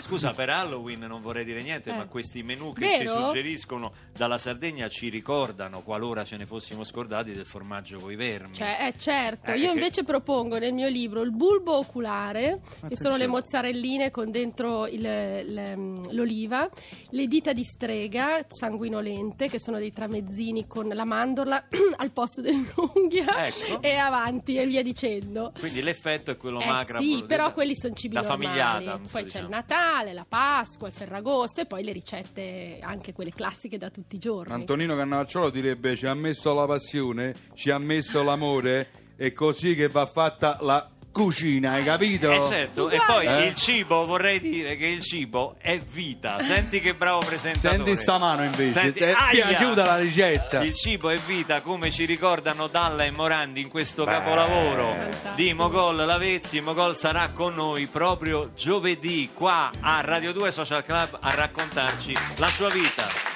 Scusa, 0.00 0.30
per 0.30 0.50
Halloween 0.50 1.00
non 1.00 1.20
vorrei 1.22 1.44
dire 1.44 1.62
niente, 1.62 1.90
Eh. 1.90 1.96
ma 1.96 2.06
questi 2.06 2.42
menù 2.42 2.72
che 2.72 2.86
Vero? 2.86 2.98
ci 3.00 3.06
suggeriscono 3.24 3.92
dalla 4.12 4.38
Sardegna 4.38 4.88
ci 4.88 5.08
ricordano, 5.08 5.82
qualora 5.82 6.24
ce 6.24 6.36
ne 6.36 6.46
fossimo 6.46 6.84
scordati, 6.84 7.32
del 7.32 7.46
formaggio 7.46 7.98
coi 7.98 8.16
vermi. 8.16 8.54
Cioè, 8.54 8.76
eh, 8.92 8.98
certo, 8.98 9.52
Eh, 9.52 9.58
io 9.58 9.68
che- 9.72 9.78
invece 9.78 10.04
propongo 10.04 10.58
nel 10.58 10.72
mio 10.72 10.88
libro 10.88 11.22
il 11.22 11.30
bulbo 11.32 11.76
oculare, 11.76 12.60
che 12.88 12.96
sono 12.96 13.16
le 13.16 13.24
Attenzione. 13.24 13.26
mozzarelline 13.26 14.10
con 14.10 14.30
dentro 14.30 14.86
il- 14.86 15.04
il- 15.04 16.00
l'oliva, 16.10 16.68
le 17.10 17.26
dita 17.26 17.52
di 17.52 17.64
strega 17.64 18.44
sanguinolente, 18.48 19.48
che 19.48 19.60
sono 19.60 19.78
dei 19.78 19.92
tramezzini 19.92 20.66
con 20.66 20.88
la 20.88 21.04
mandorla 21.04 21.66
al 21.96 22.10
posto 22.12 22.40
dell'unghia, 22.40 23.46
Ecco. 23.46 23.82
e 23.82 23.94
avanti 23.96 24.56
e 24.56 24.66
via 24.66 24.82
dicendo. 24.82 25.52
Quindi 25.58 25.82
l'effetto 25.82 26.30
è 26.30 26.36
quello 26.36 26.60
Eh 26.60 26.66
macabro. 26.66 27.00
sì, 27.02 27.24
però 27.26 27.52
quelli 27.52 27.74
sono 27.76 27.94
cibi 27.94 28.14
da 28.14 28.20
normali. 28.22 28.42
famigliata. 28.44 28.98
Poi 28.98 29.08
c'è 29.10 29.22
diciamo. 29.22 29.44
il 29.44 29.50
Natale, 29.50 29.89
la 30.12 30.24
Pasqua, 30.26 30.88
il 30.88 30.94
Ferragosto 30.94 31.60
e 31.60 31.66
poi 31.66 31.82
le 31.82 31.92
ricette, 31.92 32.78
anche 32.80 33.12
quelle 33.12 33.32
classiche 33.32 33.76
da 33.76 33.90
tutti 33.90 34.16
i 34.16 34.18
giorni. 34.18 34.52
Antonino 34.52 34.96
Cannavacciolo 34.96 35.50
direbbe 35.50 35.96
ci 35.96 36.06
ha 36.06 36.14
messo 36.14 36.54
la 36.54 36.66
passione, 36.66 37.34
ci 37.54 37.70
ha 37.70 37.78
messo 37.78 38.22
l'amore, 38.22 38.88
è 39.16 39.32
così 39.32 39.74
che 39.74 39.88
va 39.88 40.06
fatta 40.06 40.58
la 40.60 40.88
cucina, 41.12 41.72
hai 41.72 41.84
capito? 41.84 42.30
Eh 42.30 42.48
certo, 42.48 42.88
e 42.88 43.00
poi 43.06 43.26
Eh? 43.26 43.46
il 43.46 43.54
cibo, 43.54 44.06
vorrei 44.06 44.40
dire 44.40 44.76
che 44.76 44.86
il 44.86 45.00
cibo 45.00 45.56
è 45.60 45.78
vita. 45.78 46.40
Senti 46.42 46.80
che 46.80 46.94
bravo 46.94 47.18
presentatore. 47.20 47.76
Senti 47.84 47.96
sta 47.96 48.18
mano 48.18 48.44
invece, 48.44 48.70
Senti- 48.72 48.98
ti 48.98 49.04
è 49.04 49.10
Aia! 49.12 49.46
piaciuta 49.48 49.84
la 49.84 49.96
ricetta? 49.98 50.60
Il 50.62 50.72
cibo 50.74 51.10
è 51.10 51.16
vita, 51.18 51.60
come 51.60 51.90
ci 51.90 52.04
ricordano 52.04 52.66
Dalla 52.68 53.04
e 53.04 53.10
Morandi 53.10 53.60
in 53.60 53.68
questo 53.68 54.04
capolavoro 54.04 54.88
Fantastico. 54.96 55.34
di 55.34 55.52
Mogol 55.52 55.96
Lavezzi. 55.96 56.60
Mogol 56.60 56.96
sarà 56.96 57.30
con 57.30 57.54
noi 57.54 57.86
proprio 57.86 58.52
giovedì 58.56 59.30
qua 59.34 59.70
a 59.80 60.00
Radio 60.02 60.32
2 60.32 60.50
Social 60.50 60.84
Club 60.84 61.18
a 61.20 61.34
raccontarci 61.34 62.14
la 62.36 62.46
sua. 62.48 62.68
Vita 62.70 63.29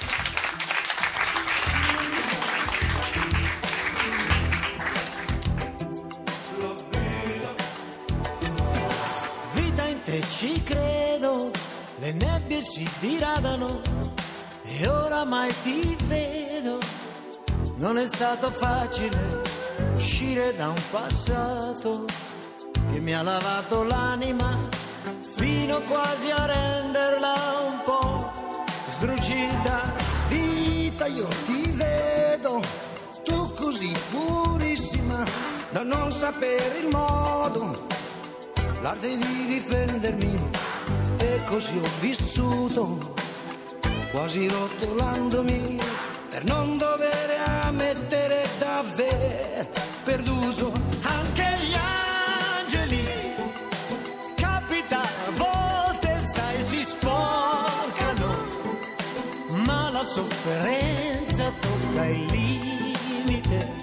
si 12.65 12.89
diradano 12.99 13.79
e 14.63 14.87
oramai 14.87 15.53
ti 15.61 15.95
vedo. 16.07 16.79
Non 17.75 17.99
è 17.99 18.07
stato 18.07 18.49
facile 18.49 19.43
uscire 19.93 20.55
da 20.55 20.69
un 20.69 20.81
passato 20.89 22.05
che 22.91 22.99
mi 22.99 23.13
ha 23.13 23.21
lavato 23.21 23.83
l'anima 23.83 24.67
fino 25.35 25.79
quasi 25.81 26.31
a 26.31 26.45
renderla 26.45 27.35
un 27.67 27.81
po' 27.83 28.31
sdrucita. 28.89 29.93
Vita 30.29 31.05
io 31.05 31.27
ti 31.45 31.69
vedo, 31.71 32.61
tu 33.23 33.53
così 33.53 33.93
purissima, 34.09 35.23
da 35.69 35.83
non 35.83 36.11
sapere 36.11 36.79
il 36.79 36.87
modo, 36.87 37.85
l'arte 38.81 39.15
di 39.15 39.45
difendermi, 39.45 40.49
e 41.25 41.43
così 41.45 41.77
ho 41.77 41.89
vissuto, 41.99 43.13
quasi 44.11 44.47
rotolandomi, 44.47 45.79
per 46.29 46.43
non 46.43 46.77
dover 46.77 47.29
ammettere 47.63 48.47
davvero 48.59 49.67
perduto 50.03 50.71
anche 51.01 51.55
gli 51.61 51.75
angeli. 52.59 53.07
Capita 54.35 55.01
a 55.01 55.31
volte, 55.35 56.21
sai, 56.21 56.61
si 56.61 56.83
sporcano 56.83 58.53
ma 59.65 59.89
la 59.89 60.03
sofferenza 60.03 61.51
tocca 61.59 62.05
il 62.05 62.25
limite 62.25 63.73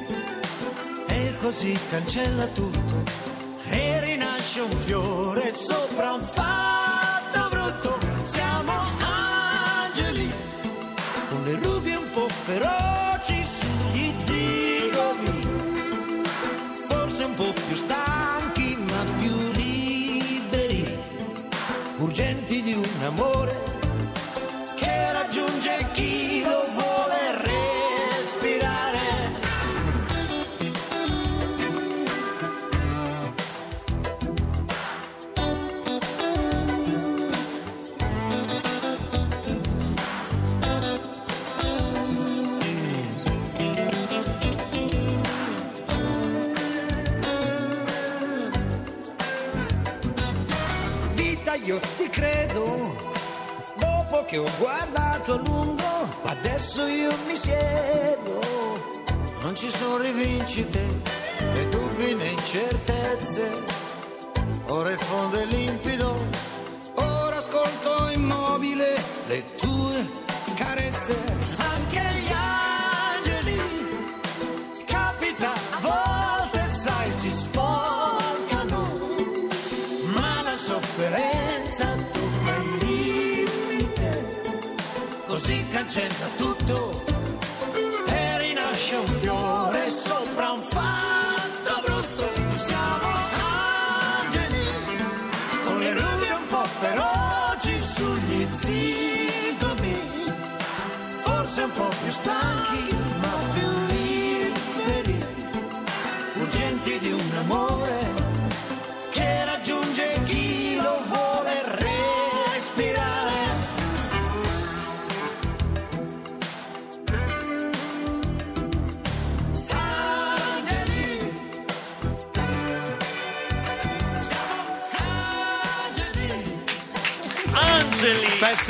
e 1.06 1.34
così 1.40 1.76
cancella 1.90 2.46
tutto 2.46 3.20
e 3.68 4.00
rinasce 4.00 4.60
un 4.60 4.70
fiore 4.70 5.54
sopra 5.54 6.12
un 6.12 6.20
fatto 6.20 6.81
io 51.72 51.80
ti 51.96 52.06
credo, 52.10 52.94
dopo 53.76 54.24
che 54.26 54.36
ho 54.36 54.48
guardato 54.58 55.32
a 55.32 55.36
lungo, 55.36 56.08
adesso 56.24 56.86
io 56.86 57.10
mi 57.26 57.34
siedo. 57.34 58.40
Non 59.40 59.56
ci 59.56 59.70
sono 59.70 59.96
rivincite, 59.96 60.80
né 61.38 61.68
dubbi 61.70 62.14
né 62.14 62.26
incertezze. 62.26 63.50
Ora 64.66 64.90
il 64.90 64.98
fondo 64.98 65.38
è 65.40 65.46
limpido, 65.46 66.14
Ora 66.94 67.36
ascolto 67.36 68.08
immobile 68.12 68.94
le 69.28 69.42
tue 69.56 70.06
carezze. 70.54 71.71
Cancella 85.82 86.28
tutto 86.36 87.11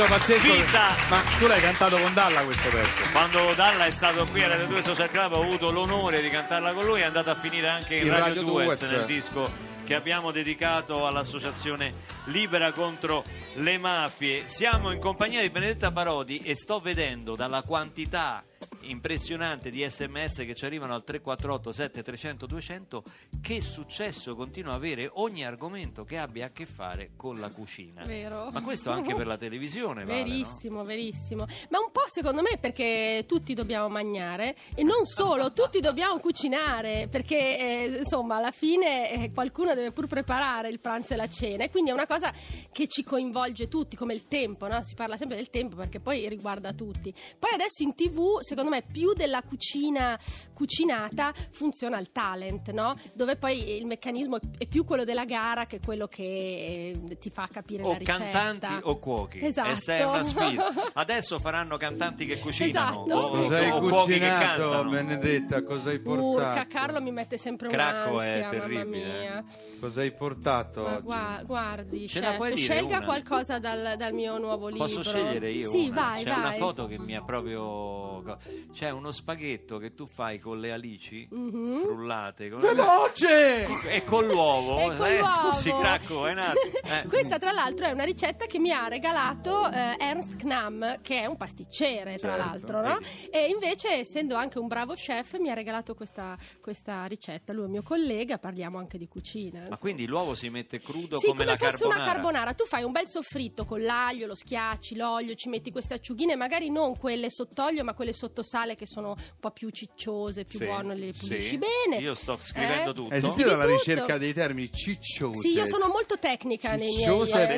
Pezzo 0.02 0.14
pazzesco. 0.14 0.52
Vita! 0.52 0.88
Ma 1.08 1.22
tu 1.38 1.46
l'hai 1.46 1.60
cantato 1.60 1.96
con 1.96 2.12
Dalla 2.12 2.42
questo 2.42 2.68
pezzo? 2.70 3.02
Quando 3.12 3.52
Dalla 3.54 3.86
è 3.86 3.90
stato 3.90 4.26
qui 4.30 4.42
alle 4.42 4.66
2 4.66 4.82
Social 4.82 5.10
Club 5.10 5.32
ho 5.32 5.42
avuto 5.42 5.70
l'onore 5.70 6.20
di 6.20 6.28
cantarla 6.28 6.72
con 6.72 6.84
lui, 6.84 7.00
è 7.00 7.04
andata 7.04 7.32
a 7.32 7.34
finire 7.36 7.68
anche 7.68 7.96
in 7.96 8.06
In 8.06 8.10
Radio, 8.10 8.24
Radio 8.24 8.42
Duets, 8.42 8.80
Duets. 8.80 8.96
nel 8.96 9.06
disco 9.06 9.50
che 9.84 9.94
abbiamo 9.94 10.30
dedicato 10.30 11.06
all'associazione 11.06 11.92
Libera 12.26 12.72
contro 12.72 13.24
le 13.54 13.78
mafie. 13.78 14.44
Siamo 14.46 14.90
in 14.90 14.98
compagnia 14.98 15.40
di 15.40 15.50
Benedetta 15.50 15.92
Parodi 15.92 16.36
e 16.36 16.56
sto 16.56 16.80
vedendo 16.80 17.36
dalla 17.36 17.62
quantità 17.62 18.42
impressionante 18.82 19.70
di 19.70 19.84
sms 19.88 20.44
che 20.44 20.54
ci 20.54 20.64
arrivano 20.64 20.94
al 20.94 21.04
348 21.04 21.72
7300 21.72 22.46
200 22.46 23.02
che 23.40 23.60
successo 23.60 24.34
continua 24.34 24.72
a 24.72 24.76
avere 24.76 25.08
ogni 25.14 25.44
argomento 25.44 26.04
che 26.04 26.18
abbia 26.18 26.46
a 26.46 26.50
che 26.50 26.66
fare 26.66 27.12
con 27.16 27.38
la 27.40 27.48
cucina 27.48 28.04
Vero. 28.04 28.50
ma 28.50 28.62
questo 28.62 28.90
anche 28.90 29.14
per 29.14 29.26
la 29.26 29.36
televisione 29.36 30.04
vale, 30.04 30.18
no? 30.18 30.24
Verissimo, 30.24 30.84
verissimo. 30.84 31.46
Ma 31.70 31.78
un 31.78 31.90
po' 31.90 32.04
secondo 32.08 32.42
me 32.42 32.58
perché 32.58 33.24
tutti 33.26 33.54
dobbiamo 33.54 33.88
mangiare 33.88 34.54
e 34.74 34.82
non 34.82 35.04
solo, 35.04 35.52
tutti 35.52 35.80
dobbiamo 35.80 36.18
cucinare 36.18 37.08
perché 37.10 37.58
eh, 37.58 37.98
insomma 37.98 38.36
alla 38.36 38.50
fine 38.50 39.10
eh, 39.10 39.32
qualcuno 39.32 39.74
deve 39.74 39.92
pur 39.92 40.06
preparare 40.06 40.68
il 40.68 40.80
pranzo 40.80 41.14
e 41.14 41.16
la 41.16 41.28
cena 41.28 41.64
e 41.64 41.70
quindi 41.70 41.90
è 41.90 41.92
una 41.92 42.06
cosa 42.06 42.32
che 42.72 42.86
ci 42.88 43.04
coinvolge 43.04 43.68
tutti 43.68 43.96
come 43.96 44.14
il 44.14 44.28
tempo, 44.28 44.66
no? 44.66 44.82
si 44.82 44.94
parla 44.94 45.16
sempre 45.16 45.36
del 45.36 45.50
tempo 45.50 45.76
perché 45.76 46.00
poi 46.00 46.28
riguarda 46.28 46.72
tutti. 46.72 47.12
Poi 47.38 47.52
adesso 47.52 47.82
in 47.82 47.94
tv 47.94 48.40
secondo 48.52 48.70
me 48.70 48.82
più 48.82 49.14
della 49.14 49.42
cucina 49.42 50.18
cucinata 50.52 51.32
funziona 51.52 51.98
il 51.98 52.12
talent, 52.12 52.70
no? 52.70 52.94
dove 53.14 53.36
poi 53.36 53.76
il 53.78 53.86
meccanismo 53.86 54.38
è 54.58 54.66
più 54.66 54.84
quello 54.84 55.04
della 55.04 55.24
gara 55.24 55.64
che 55.66 55.80
quello 55.80 56.06
che 56.06 56.22
eh, 56.22 57.18
ti 57.18 57.30
fa 57.30 57.48
capire 57.50 57.82
la 57.82 57.88
o 57.88 57.92
ricetta. 57.96 58.18
cantanti 58.18 58.66
o 58.82 58.98
cuochi 58.98 59.44
Esatto. 59.44 59.90
è 59.90 60.04
una 60.04 60.22
sfida 60.24 60.66
adesso 60.94 61.38
faranno 61.38 61.76
cantanti 61.78 62.26
che 62.26 62.38
cucinano 62.38 63.04
Esatto. 63.06 63.14
o, 63.14 63.20
o- 63.20 63.30
Cosa 63.42 63.58
hai 63.58 63.70
o 63.70 63.78
cuochi 63.80 64.12
che 64.12 64.18
cucinato, 64.18 64.40
cantano 64.68 64.90
Benedetta? 64.90 65.62
Cosa 65.64 65.90
hai 65.90 65.98
portato? 66.00 66.26
Urca, 66.26 66.66
Carlo 66.66 67.00
mi 67.00 67.10
mette 67.10 67.38
sempre 67.38 67.68
Cracco 67.68 68.20
è 68.20 68.46
terribile, 68.50 68.80
eh. 68.80 68.84
mia. 68.84 69.44
Cosa 69.80 70.00
hai 70.02 70.12
portato 70.12 70.82
Ma 70.82 70.92
oggi? 70.94 71.02
gua- 71.02 71.42
guardi, 71.44 72.08
Ce 72.08 72.20
la 72.20 72.36
chef, 72.38 72.54
scelga 72.56 72.96
una? 72.98 73.04
qualcosa 73.06 73.58
dal, 73.58 73.94
dal 73.96 74.12
mio 74.12 74.38
nuovo 74.38 74.68
libro. 74.68 74.84
Posso 74.84 75.02
scegliere 75.02 75.50
io 75.50 75.70
Sì, 75.70 75.86
una? 75.88 75.94
vai, 76.00 76.24
C'è 76.24 76.30
vai. 76.30 76.38
una 76.40 76.52
foto 76.52 76.86
che 76.86 76.98
mi 76.98 77.16
ha 77.16 77.22
proprio. 77.22 78.22
C'è 78.72 78.90
uno 78.90 79.10
spaghetto 79.12 79.78
che 79.78 79.94
tu 79.94 80.06
fai 80.06 80.38
con 80.38 80.58
le 80.60 80.72
alici 80.72 81.26
Mhm. 81.30 81.82
frullate 81.82 82.48
con 82.50 82.60
Veloce! 82.60 83.66
e 83.94 84.04
con 84.04 84.26
l'uovo. 84.26 84.78
E 84.92 84.96
con 84.96 85.06
eh, 85.06 85.18
l'uovo. 85.18 85.52
scusi, 85.54 85.70
Cracco, 85.80 86.26
è 86.26 86.34
nato. 86.34 86.58
Eh. 86.84 87.06
Questa, 87.06 87.38
tra 87.38 87.52
l'altro, 87.52 87.86
è 87.86 87.90
una 87.92 88.04
ricetta 88.04 88.46
che 88.46 88.58
mi 88.58 88.70
ha 88.70 88.88
regalato 88.88 89.70
eh, 89.70 89.96
Ernst 89.98 90.36
Knamm, 90.36 90.84
che 91.02 91.20
è 91.20 91.26
un 91.26 91.36
pasticcere, 91.36 92.18
tra 92.18 92.36
Certo, 92.36 92.46
l'altro, 92.46 92.80
no? 92.80 92.98
E 93.30 93.46
invece, 93.48 93.88
essendo 93.94 94.34
anche 94.36 94.58
un 94.58 94.66
bravo 94.68 94.94
chef, 94.94 95.38
mi 95.38 95.50
ha 95.50 95.54
regalato 95.54 95.94
questa, 95.94 96.36
questa 96.60 97.04
ricetta. 97.06 97.52
Lui 97.52 97.66
è 97.66 97.68
mio 97.68 97.82
collega, 97.82 98.38
parliamo 98.38 98.78
anche 98.78 98.98
di 98.98 99.06
cucina. 99.08 99.50
Ma 99.52 99.58
insomma. 99.60 99.78
quindi 99.78 100.06
l'uovo 100.06 100.34
si 100.34 100.48
mette 100.48 100.80
crudo 100.80 101.18
Sì, 101.18 101.26
come, 101.26 101.44
come, 101.44 101.50
la 101.50 101.56
fosse 101.56 101.70
carbonara? 101.78 102.02
una 102.02 102.12
carbonara. 102.12 102.54
Tu 102.54 102.64
fai 102.64 102.82
un 102.84 102.92
bel 102.92 103.06
soffritto 103.06 103.64
con 103.64 103.82
l'aglio, 103.82 104.26
lo 104.26 104.34
schiacci, 104.34 104.96
l'olio, 104.96 105.34
ci 105.34 105.48
metti 105.48 105.70
queste 105.70 105.94
acciughine, 105.94 106.36
magari 106.36 106.70
non 106.70 106.96
quelle 106.96 107.30
sott'olio, 107.30 107.84
ma 107.84 107.94
quelle 107.94 108.12
sottosale 108.32 108.74
che 108.74 108.86
sono 108.86 109.10
un 109.10 109.38
po' 109.38 109.50
più 109.50 109.68
cicciose, 109.68 110.44
più 110.44 110.58
Sì, 110.58 110.64
buone, 110.64 110.94
le 110.96 111.12
sì. 111.12 111.26
pulisci 111.26 111.58
bene. 111.58 112.02
Io 112.02 112.14
sto 112.14 112.38
scrivendo 112.42 112.90
Eh? 112.90 112.94
tutto. 113.20 113.34
Di 113.34 113.42
la 113.44 113.64
ricerca 113.66 114.16
dei 114.18 114.32
termini 114.32 114.70
cicciose? 114.72 115.40
Sì, 115.40 115.52
io 115.54 115.66
sono 115.66 115.88
molto 115.88 116.18
tecnica 116.18 116.74
nei 116.74 116.94
miei 116.94 117.00
Cicciose 117.02 117.56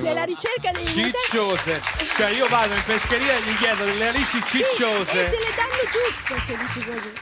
nella 0.00 0.24
ricerca 0.24 0.70
dei 0.70 0.84
miei 0.94 1.12
Cicciose. 1.12 1.80
Cioè 2.16 2.30
io 2.30 2.46
vado 2.48 2.72
in 2.74 2.82
pescheria 2.86 3.36
e 3.36 3.40
gli 3.42 3.56
chiedo 3.58 3.84
delle 3.84 4.06
alici 4.08 4.40
Sì, 4.46 4.58
cicciose. 4.58 5.26
e 5.26 5.30
te 5.30 5.38
le 5.38 5.54
danno 5.56 5.82
giuste 5.92 6.34
se 6.46 6.56
dici 6.56 6.86
così. 6.86 7.12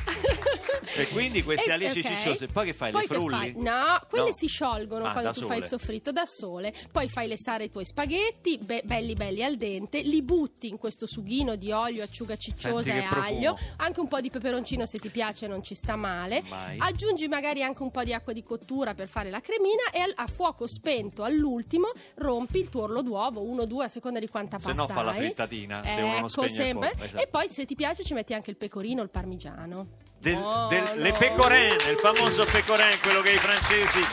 E 0.94 1.08
quindi 1.08 1.42
queste 1.42 1.70
Eh, 1.70 1.72
alici 1.72 1.98
ok. 2.00 2.06
cicciose, 2.16 2.46
poi 2.46 2.66
che 2.66 2.72
fai? 2.74 2.92
Poi 2.92 3.06
le 3.08 3.14
frulli? 3.14 3.36
fai? 3.36 3.52
No, 3.56 4.00
quelle 4.08 4.26
No. 4.28 4.32
si 4.34 4.46
sciolgono 4.46 5.04
Ah, 5.06 5.12
quando 5.12 5.32
tu 5.32 5.46
fai 5.46 5.58
il 5.58 5.64
sole. 5.64 5.78
soffritto 5.80 6.12
da 6.12 6.24
sole. 6.26 6.72
Poi 6.92 7.08
fai 7.08 7.26
lesare 7.28 7.64
i 7.64 7.70
tuoi 7.70 7.84
spaghetti, 7.84 8.58
be- 8.58 8.82
belli 8.84 9.14
belli 9.14 9.42
al 9.42 9.56
dente, 9.56 10.00
li 10.02 10.22
butti 10.22 10.68
in 10.68 10.78
questo 10.78 11.06
sughino 11.06 11.56
di 11.56 11.72
olio, 11.72 12.02
acciuga 12.02 12.36
cicciosa 12.36 12.92
e 12.94 13.02
profumo. 13.02 13.24
aglio, 13.26 13.58
anche 13.78 14.00
un 14.00 14.08
po' 14.08 14.20
di 14.20 14.30
peperoncino 14.30 14.86
se 14.86 14.98
ti 14.98 15.08
piace, 15.10 15.46
non 15.46 15.62
ci 15.62 15.74
sta 15.74 15.96
male. 15.96 16.42
Mai. 16.48 16.76
Aggiungi 16.78 17.28
magari 17.28 17.62
anche 17.62 17.82
un 17.82 17.90
po' 17.90 18.04
di 18.04 18.12
acqua 18.14 18.32
di 18.32 18.42
cottura 18.42 18.94
per 18.94 19.08
fare 19.08 19.30
la 19.30 19.40
cremina 19.40 19.90
e 19.92 20.00
a 20.14 20.26
fuoco 20.26 20.66
spento 20.66 21.22
all'ultimo 21.24 21.88
rompi 22.16 22.58
il 22.58 22.68
tuo 22.68 22.82
orlo 22.82 23.02
d'uovo, 23.02 23.42
uno 23.42 23.62
o 23.62 23.66
due 23.66 23.84
a 23.84 23.88
seconda 23.88 24.18
di 24.20 24.28
quanta 24.28 24.58
Se 24.58 24.66
pasta 24.66 24.82
no 24.82 24.88
fa 24.88 25.02
la 25.02 25.12
frittatina, 25.12 25.82
se 25.84 26.00
uno 26.00 26.06
non 26.12 26.16
Ecco, 26.18 26.28
spegne 26.28 26.46
il 26.48 26.52
sempre. 26.54 26.92
esatto. 26.96 27.16
E 27.22 27.26
poi 27.26 27.48
se 27.50 27.64
ti 27.64 27.74
piace 27.74 28.04
ci 28.04 28.14
metti 28.14 28.34
anche 28.34 28.50
il 28.50 28.56
pecorino, 28.56 29.02
il 29.02 29.10
parmigiano. 29.10 30.04
Del, 30.26 30.34
Buono. 30.38 30.66
del- 30.66 30.90
le 30.96 31.12
pecorine, 31.12 31.76
il 31.88 31.98
famoso 32.00 32.44
pecorin, 32.46 32.98
quello 33.00 33.20
che 33.20 33.30
i 33.30 33.36
francesi 33.36 34.04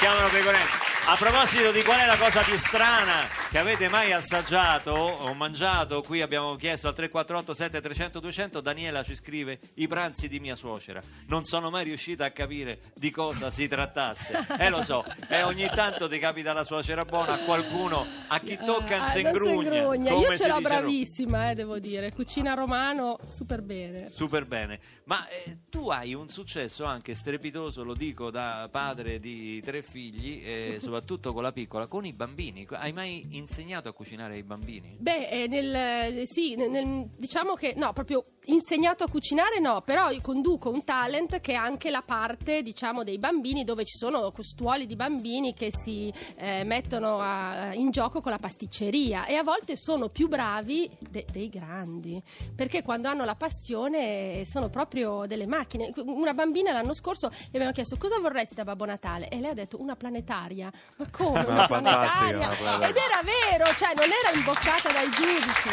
chiamano 0.00 0.28
pecorin. 0.28 0.60
A 1.04 1.16
proposito 1.16 1.72
di 1.72 1.82
qual 1.82 1.98
è 1.98 2.06
la 2.06 2.16
cosa 2.16 2.42
più 2.42 2.56
strana 2.56 3.26
che 3.50 3.58
avete 3.58 3.88
mai 3.88 4.12
assaggiato 4.12 4.92
o 4.92 5.34
mangiato, 5.34 6.00
qui 6.00 6.22
abbiamo 6.22 6.54
chiesto 6.54 6.86
al 6.86 6.94
348 6.94 7.54
7300 7.54 8.20
200, 8.20 8.60
Daniela 8.60 9.02
ci 9.02 9.14
scrive 9.16 9.58
i 9.74 9.88
pranzi 9.88 10.28
di 10.28 10.38
mia 10.38 10.54
suocera. 10.54 11.02
Non 11.26 11.44
sono 11.44 11.70
mai 11.70 11.84
riuscita 11.84 12.24
a 12.24 12.30
capire 12.30 12.92
di 12.94 13.10
cosa 13.10 13.50
si 13.50 13.66
trattasse. 13.66 14.46
Eh 14.58 14.70
lo 14.70 14.82
so, 14.82 15.04
e 15.28 15.42
ogni 15.42 15.68
tanto 15.74 16.08
ti 16.08 16.18
capita 16.18 16.52
la 16.52 16.64
suocera 16.64 17.04
buona, 17.04 17.34
a 17.34 17.38
qualcuno, 17.38 18.06
a 18.28 18.38
chi 18.40 18.56
tocca 18.64 19.02
Ah, 19.02 19.18
ingrugna. 19.18 19.82
come 19.84 20.08
Io 20.08 20.36
ce 20.36 20.46
l'ho 20.48 20.60
bravissima, 20.60 21.50
eh, 21.50 21.54
devo 21.54 21.78
dire. 21.80 22.12
Cucina 22.12 22.54
romano, 22.54 23.18
super 23.28 23.60
bene. 23.60 24.08
Super 24.08 24.46
bene, 24.46 24.78
ma 25.04 25.26
eh, 25.28 25.58
tu 25.68 25.90
hai 25.90 26.14
un 26.14 26.28
successo 26.28 26.84
anche 26.84 27.14
strepitoso, 27.14 27.82
lo 27.82 27.94
dico 27.94 28.30
da 28.30 28.68
padre 28.70 29.18
di 29.18 29.60
tre 29.60 29.82
figli, 29.82 30.40
e 30.44 30.78
soprattutto 30.92 31.32
con 31.32 31.42
la 31.42 31.52
piccola, 31.52 31.86
con 31.86 32.04
i 32.04 32.12
bambini. 32.12 32.66
Hai 32.70 32.92
mai 32.92 33.26
insegnato 33.30 33.88
a 33.88 33.92
cucinare 33.94 34.34
ai 34.34 34.42
bambini? 34.42 34.96
Beh, 34.98 35.28
eh, 35.28 35.46
nel, 35.46 35.74
eh, 35.74 36.22
sì, 36.26 36.54
nel- 36.54 37.08
diciamo 37.16 37.54
che 37.54 37.72
no, 37.76 37.94
proprio 37.94 38.26
insegnato 38.46 39.04
a 39.04 39.08
cucinare 39.08 39.58
no, 39.60 39.80
però 39.82 40.10
io 40.10 40.20
conduco 40.20 40.68
un 40.68 40.84
talent 40.84 41.40
che 41.40 41.52
è 41.52 41.54
anche 41.54 41.90
la 41.90 42.02
parte, 42.02 42.62
diciamo, 42.62 43.04
dei 43.04 43.18
bambini 43.18 43.64
dove 43.64 43.84
ci 43.86 43.96
sono 43.96 44.30
costuoli 44.32 44.84
di 44.86 44.96
bambini 44.96 45.54
che 45.54 45.70
si 45.72 46.12
eh, 46.36 46.62
mettono 46.64 47.18
a- 47.20 47.72
in 47.72 47.90
gioco 47.90 48.20
con 48.20 48.32
la 48.32 48.38
pasticceria 48.38 49.24
e 49.26 49.34
a 49.36 49.42
volte 49.42 49.76
sono 49.76 50.08
più 50.10 50.28
bravi 50.28 50.90
de- 50.98 51.24
dei 51.32 51.48
grandi, 51.48 52.20
perché 52.54 52.82
quando 52.82 53.08
hanno 53.08 53.24
la 53.24 53.36
passione 53.36 54.42
sono 54.44 54.68
proprio 54.68 55.24
delle 55.26 55.46
macchine. 55.46 55.90
Una 56.04 56.34
bambina 56.34 56.72
l'anno 56.72 56.92
scorso 56.94 57.28
le 57.28 57.36
abbiamo 57.52 57.72
chiesto 57.72 57.96
cosa 57.96 58.18
vorresti 58.18 58.54
da 58.54 58.64
Babbo 58.64 58.84
Natale 58.84 59.28
e 59.28 59.40
lei 59.40 59.50
ha 59.50 59.54
detto 59.54 59.80
una 59.80 59.96
planetaria. 59.96 60.70
Ma 60.96 61.06
come? 61.10 61.44
Una 61.44 61.66
planetaria? 61.66 62.50
Ed 62.88 62.96
era 62.96 63.22
vero, 63.22 63.64
cioè 63.76 63.92
non 63.96 64.08
era 64.10 64.30
imboccata 64.34 64.90
dai 64.92 65.10
giudici. 65.10 65.68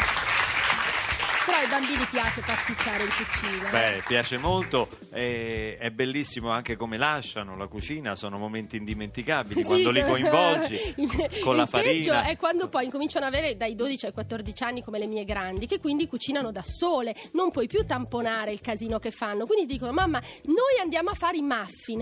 Però 1.44 1.56
ai 1.58 1.68
bambini 1.68 2.04
piace 2.04 2.42
pasticciare 2.42 3.02
in 3.02 3.08
cucina. 3.10 3.70
Beh, 3.70 4.02
piace 4.06 4.36
molto, 4.36 4.88
eh, 5.12 5.76
è 5.80 5.90
bellissimo 5.90 6.50
anche 6.50 6.76
come 6.76 6.96
lasciano 6.96 7.56
la 7.56 7.66
cucina, 7.66 8.14
sono 8.14 8.36
momenti 8.38 8.76
indimenticabili 8.76 9.60
Sì, 9.62 9.66
quando 9.66 9.90
li 9.90 10.02
coinvolgi 10.06 10.94
il- 10.98 11.40
con 11.42 11.56
la 11.56 11.62
il 11.62 11.68
peggio 11.70 12.12
farina. 12.12 12.22
è 12.24 12.36
quando 12.36 12.68
poi 12.68 12.84
incominciano 12.84 13.26
ad 13.26 13.34
avere 13.34 13.56
dai 13.56 13.74
12 13.74 14.06
ai 14.06 14.12
14 14.12 14.62
anni 14.62 14.84
come 14.84 14.98
le 14.98 15.06
mie 15.06 15.24
grandi 15.24 15.66
che 15.66 15.80
quindi 15.80 16.06
cucinano 16.06 16.52
da 16.52 16.62
sole 16.62 17.16
non 17.32 17.50
puoi 17.50 17.66
più 17.66 17.84
tamponare 17.84 18.52
il 18.52 18.60
casino 18.60 18.98
che 18.98 19.10
fanno 19.10 19.46
quindi 19.46 19.66
dicono 19.66 19.92
mamma 19.92 20.20
noi 20.44 20.78
andiamo 20.80 21.10
a 21.10 21.14
fare 21.14 21.38
i 21.38 21.42
muffin 21.42 22.00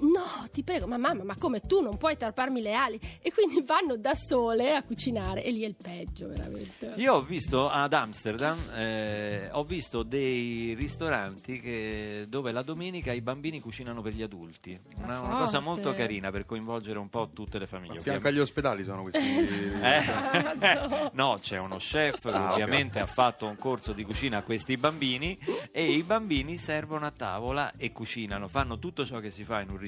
no, 0.00 0.46
ti 0.52 0.62
prego, 0.62 0.86
ma 0.86 0.96
mamma, 0.96 1.24
ma 1.24 1.36
come 1.36 1.60
tu 1.60 1.80
non 1.80 1.96
puoi 1.96 2.16
tarparmi 2.16 2.60
le 2.60 2.72
ali? 2.74 3.00
E 3.20 3.32
quindi 3.32 3.62
vanno 3.62 3.96
da 3.96 4.14
sole 4.14 4.74
a 4.74 4.82
cucinare 4.82 5.42
e 5.42 5.50
lì 5.50 5.62
è 5.62 5.66
il 5.66 5.76
peggio, 5.80 6.28
veramente. 6.28 6.92
Io 6.96 7.14
ho 7.14 7.22
visto 7.22 7.68
ad 7.68 7.92
Amsterdam, 7.92 8.58
eh, 8.74 9.48
ho 9.52 9.64
visto 9.64 10.02
dei 10.02 10.74
ristoranti 10.74 11.60
che- 11.60 12.26
dove 12.28 12.52
la 12.52 12.62
domenica 12.62 13.12
i 13.12 13.20
bambini 13.20 13.60
cucinano 13.60 14.02
per 14.02 14.12
gli 14.12 14.22
adulti. 14.22 14.78
Una, 14.96 15.20
una 15.20 15.36
cosa 15.36 15.60
molto 15.60 15.94
carina 15.94 16.30
per 16.30 16.44
coinvolgere 16.46 16.98
un 16.98 17.08
po' 17.08 17.30
tutte 17.32 17.58
le 17.58 17.66
famiglie. 17.66 17.98
A 17.98 18.02
fianco 18.02 18.28
agli 18.28 18.38
ospedali 18.38 18.84
sono 18.84 19.02
questi. 19.02 19.24
Eh, 19.86 21.10
no, 21.12 21.38
c'è 21.40 21.58
uno 21.58 21.76
chef 21.76 22.22
che 22.22 22.30
Ah, 22.30 22.52
ovviamente 22.52 22.98
ha 22.98 23.06
fatto 23.06 23.46
un 23.46 23.56
corso 23.56 23.92
di 23.92 24.04
cucina 24.04 24.38
a 24.38 24.42
questi 24.42 24.76
bambini 24.76 25.38
e 25.70 25.84
i 25.84 26.02
bambini 26.02 26.58
servono 26.58 27.06
a 27.06 27.10
tavola 27.10 27.72
e 27.76 27.92
cucinano, 27.92 28.48
fanno 28.48 28.78
tutto 28.78 29.04
ciò 29.06 29.20
che 29.20 29.30
si 29.30 29.44
fa 29.44 29.60
in 29.60 29.70
un 29.70 29.76
ristorante, 29.76 29.85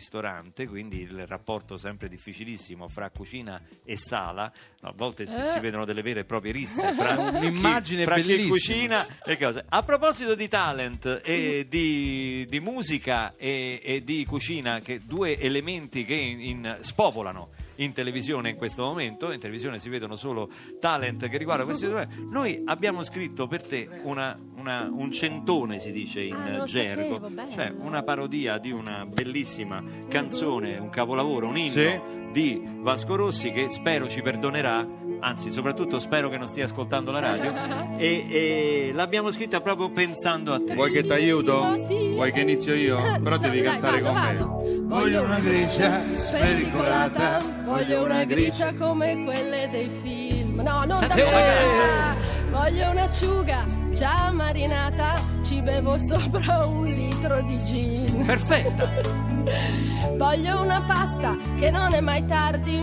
quindi 0.67 1.01
il 1.01 1.27
rapporto 1.27 1.77
sempre 1.77 2.09
difficilissimo 2.09 2.89
fra 2.89 3.11
cucina 3.11 3.61
e 3.85 3.97
sala, 3.97 4.53
a 4.83 4.93
volte 4.95 5.27
si, 5.27 5.43
si 5.43 5.61
vedono 5.61 5.85
delle 5.85 6.03
vere 6.03 6.21
e 6.21 6.25
proprie 6.25 6.53
risse 6.53 6.93
fra 6.95 7.17
Un'immagine 7.19 8.01
chi, 8.01 8.07
fra 8.07 8.15
chi 8.17 8.23
bellissima. 8.23 8.51
cucina 8.51 9.07
e 9.25 9.37
cose. 9.37 9.65
A 9.69 9.83
proposito 9.83 10.35
di 10.35 10.49
talent 10.49 11.21
e 11.25 11.67
di, 11.69 12.47
di 12.49 12.61
musica 12.61 13.35
e, 13.37 13.81
e 13.83 14.03
di 14.05 14.25
cucina, 14.25 14.81
che 14.81 15.01
due 15.05 15.39
elementi 15.39 16.05
che 16.05 16.15
in- 16.15 16.41
in- 16.41 16.79
spopolano 16.81 17.51
in 17.79 17.93
televisione 17.93 18.51
in 18.51 18.57
questo 18.57 18.83
momento, 18.85 19.31
in 19.33 19.39
televisione 19.41 19.79
si 19.79 19.89
vedono 19.89 20.17
solo 20.17 20.49
talent 20.81 21.29
che 21.29 21.37
riguardano 21.39 21.69
questi 21.69 21.87
due. 21.89 22.09
Noi 22.31 22.63
abbiamo 22.65 23.03
scritto 23.03 23.47
per 23.47 23.63
te 23.67 23.89
una- 24.05 24.39
una- 24.57 24.89
un 24.91 25.11
centone, 25.13 25.79
si 25.79 25.93
dice 25.93 26.21
in 26.23 26.35
Ah, 26.35 26.65
gergo, 26.65 27.21
sapevo, 27.21 27.51
cioè 27.53 27.73
una 27.79 28.03
parodia 28.03 28.59
di 28.59 28.71
una 28.71 29.07
bellissima 29.07 29.83
canzone, 30.09 30.79
un 30.79 30.89
capolavoro, 30.91 31.47
un 31.47 31.57
inno 31.57 31.71
Sì. 31.71 32.01
di 32.33 32.63
Vasco 32.81 33.17
Rossi 33.17 33.53
che 33.53 33.71
spero 33.71 34.09
ci 34.09 34.23
perdonerà, 34.23 34.87
anzi 35.21 35.51
soprattutto 35.51 35.99
spero 35.99 36.29
che 36.29 36.39
non 36.39 36.47
stia 36.47 36.65
ascoltando 36.65 37.11
la 37.11 37.21
radio 37.21 37.53
e, 37.97 38.27
e 38.29 38.91
l'abbiamo 38.95 39.31
scritta 39.31 39.61
proprio 39.61 39.91
pensando 39.91 40.53
a 40.55 40.61
te. 40.65 40.75
Vuoi 40.75 40.91
che 40.93 41.03
ti 41.03 41.13
aiuto? 41.13 41.77
Sì. 41.87 42.11
Vuoi 42.13 42.33
che 42.33 42.41
inizio 42.41 42.75
io? 42.75 42.99
Eh, 42.99 43.21
Però 43.21 43.37
devi 43.37 43.61
dai, 43.61 43.79
cantare 43.79 44.01
vado, 44.01 44.13
con 44.13 44.23
vado. 44.23 44.63
me. 44.63 44.79
Voglio 44.87 45.23
una 45.23 45.39
gricia 45.39 46.03
spericolata, 46.11 47.39
Voglio 47.65 48.05
una 48.05 48.25
gricia 48.25 48.75
come 48.75 49.23
quelle 49.25 49.69
dei 49.71 49.91
film. 50.03 50.61
No, 50.61 50.85
non 50.85 51.01
da 51.07 51.15
Senti, 51.15 51.21
sola. 51.21 52.15
Voglio 52.51 52.91
un'acciuga 52.91 53.65
già 53.91 54.31
marinata. 54.33 55.15
Ci 55.45 55.61
bevo 55.63 55.99
sopra 56.01 56.67
un 56.67 56.85
litro 56.87 57.43
di 57.43 57.59
gin. 57.65 58.25
Perfetta! 58.25 58.91
Voglio 60.17 60.61
una 60.63 60.83
pasta 60.83 61.37
che 61.57 61.71
non 61.71 61.93
è 61.93 62.01
mai 62.01 62.25
tardi. 62.27 62.83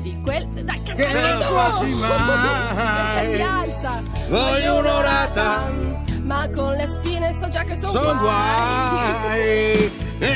Di 0.00 0.20
quel. 0.22 0.46
Dai, 0.48 0.82
Che 0.82 0.94
non 1.12 1.42
squarci 1.44 1.92
mai. 1.94 2.74
Perché 2.74 3.34
si 3.36 3.42
alza. 3.42 4.02
Voglio 4.28 4.78
un'orata. 4.78 5.70
Ma 6.22 6.48
con 6.54 6.72
le 6.74 6.86
spine 6.86 7.32
so 7.32 7.48
già 7.48 7.64
che 7.64 7.76
sono 7.76 7.92
Sono 7.92 8.18
guai. 8.20 9.92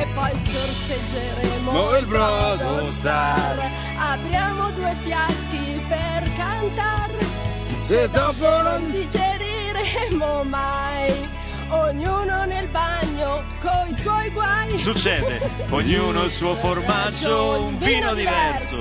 E 0.00 0.06
poi 0.14 0.32
sorseggeremo 0.38 1.70
Mo 1.72 1.96
il 1.96 2.06
brodo 2.06 2.82
star. 2.92 3.70
Apriamo 3.98 4.70
due 4.72 4.94
fiaschi 5.02 5.80
per 5.88 6.30
cantare. 6.36 7.18
Se 7.82 8.08
dopo 8.10 8.48
Non 8.48 8.62
non 8.64 8.90
digeriremo 8.90 10.44
mai. 10.44 11.28
Ognuno 11.70 12.44
nel 12.46 12.66
bagno 12.68 13.44
coi 13.60 13.94
suoi 13.94 14.28
guai. 14.30 14.76
Succede, 14.76 15.40
ognuno 15.70 16.24
il 16.24 16.32
suo 16.32 16.54
formaggio, 16.56 17.60
un 17.62 17.78
vino 17.78 18.12
diverso. 18.14 18.78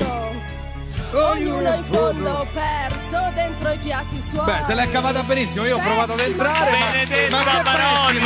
Ognuno 1.12 1.74
in 1.74 1.84
fondo 1.84 2.48
perso 2.54 3.32
dentro 3.34 3.72
i 3.72 3.78
piatti 3.78 4.22
suoi. 4.22 4.46
Beh, 4.46 4.64
se 4.64 4.74
l'è 4.74 4.90
cavata 4.90 5.22
benissimo, 5.24 5.66
io 5.66 5.78
ho 5.78 5.80
provato 5.80 6.14
ad 6.14 6.20
entrare. 6.20 6.72
ma- 6.72 6.78
Benedetta 6.92 7.38
ma 7.38 7.62
Baroni 7.62 8.20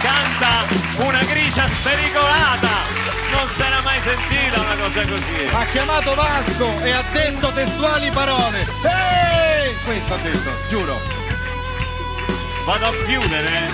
canta 0.00 1.04
una 1.06 1.22
gricia 1.24 1.68
spericolata. 1.68 2.68
Non 3.30 3.48
si 3.50 3.62
era 3.62 3.80
mai 3.82 4.00
sentita 4.00 4.60
una 4.60 4.76
cosa 4.82 5.00
così. 5.06 5.48
Ha 5.50 5.64
chiamato 5.66 6.14
Vasco 6.14 6.84
e 6.84 6.92
ha 6.92 7.02
detto 7.12 7.48
testuali 7.52 8.10
parole. 8.10 8.66
Ehi! 8.82 9.74
Questo 9.84 10.14
ha 10.14 10.18
detto, 10.18 10.50
giuro 10.68 11.00
vado 12.64 12.86
a 12.86 12.92
chiudere. 13.06 13.70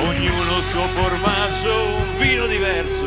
Ognuno 0.00 0.58
il 0.58 0.64
suo 0.70 0.86
formaggio, 0.88 1.86
un 1.96 2.18
vino 2.18 2.46
diverso. 2.46 3.06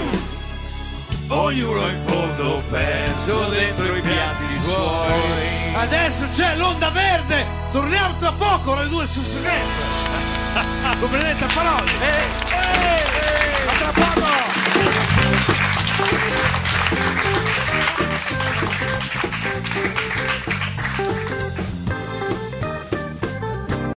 Ognuno 1.28 1.88
in 1.90 2.04
fondo 2.06 2.64
perso 2.70 3.50
dentro 3.50 3.96
i 3.96 4.02
piatti 4.02 4.62
suoi. 4.62 5.76
Adesso 5.76 6.30
c'è 6.34 6.56
l'onda 6.56 6.90
verde, 6.90 7.46
torniamo 7.72 8.16
tra 8.18 8.32
poco 8.32 8.74
alle 8.74 8.88
due 8.90 9.06
sul 9.08 9.26
segreto. 9.26 10.06
Come 11.00 11.18
detta 11.20 11.46
parole. 11.54 11.92
Eh, 12.02 12.08
eh, 12.08 12.56
eh. 12.56 13.38
A 13.68 13.74
tra 13.78 13.92
poco. 13.92 14.38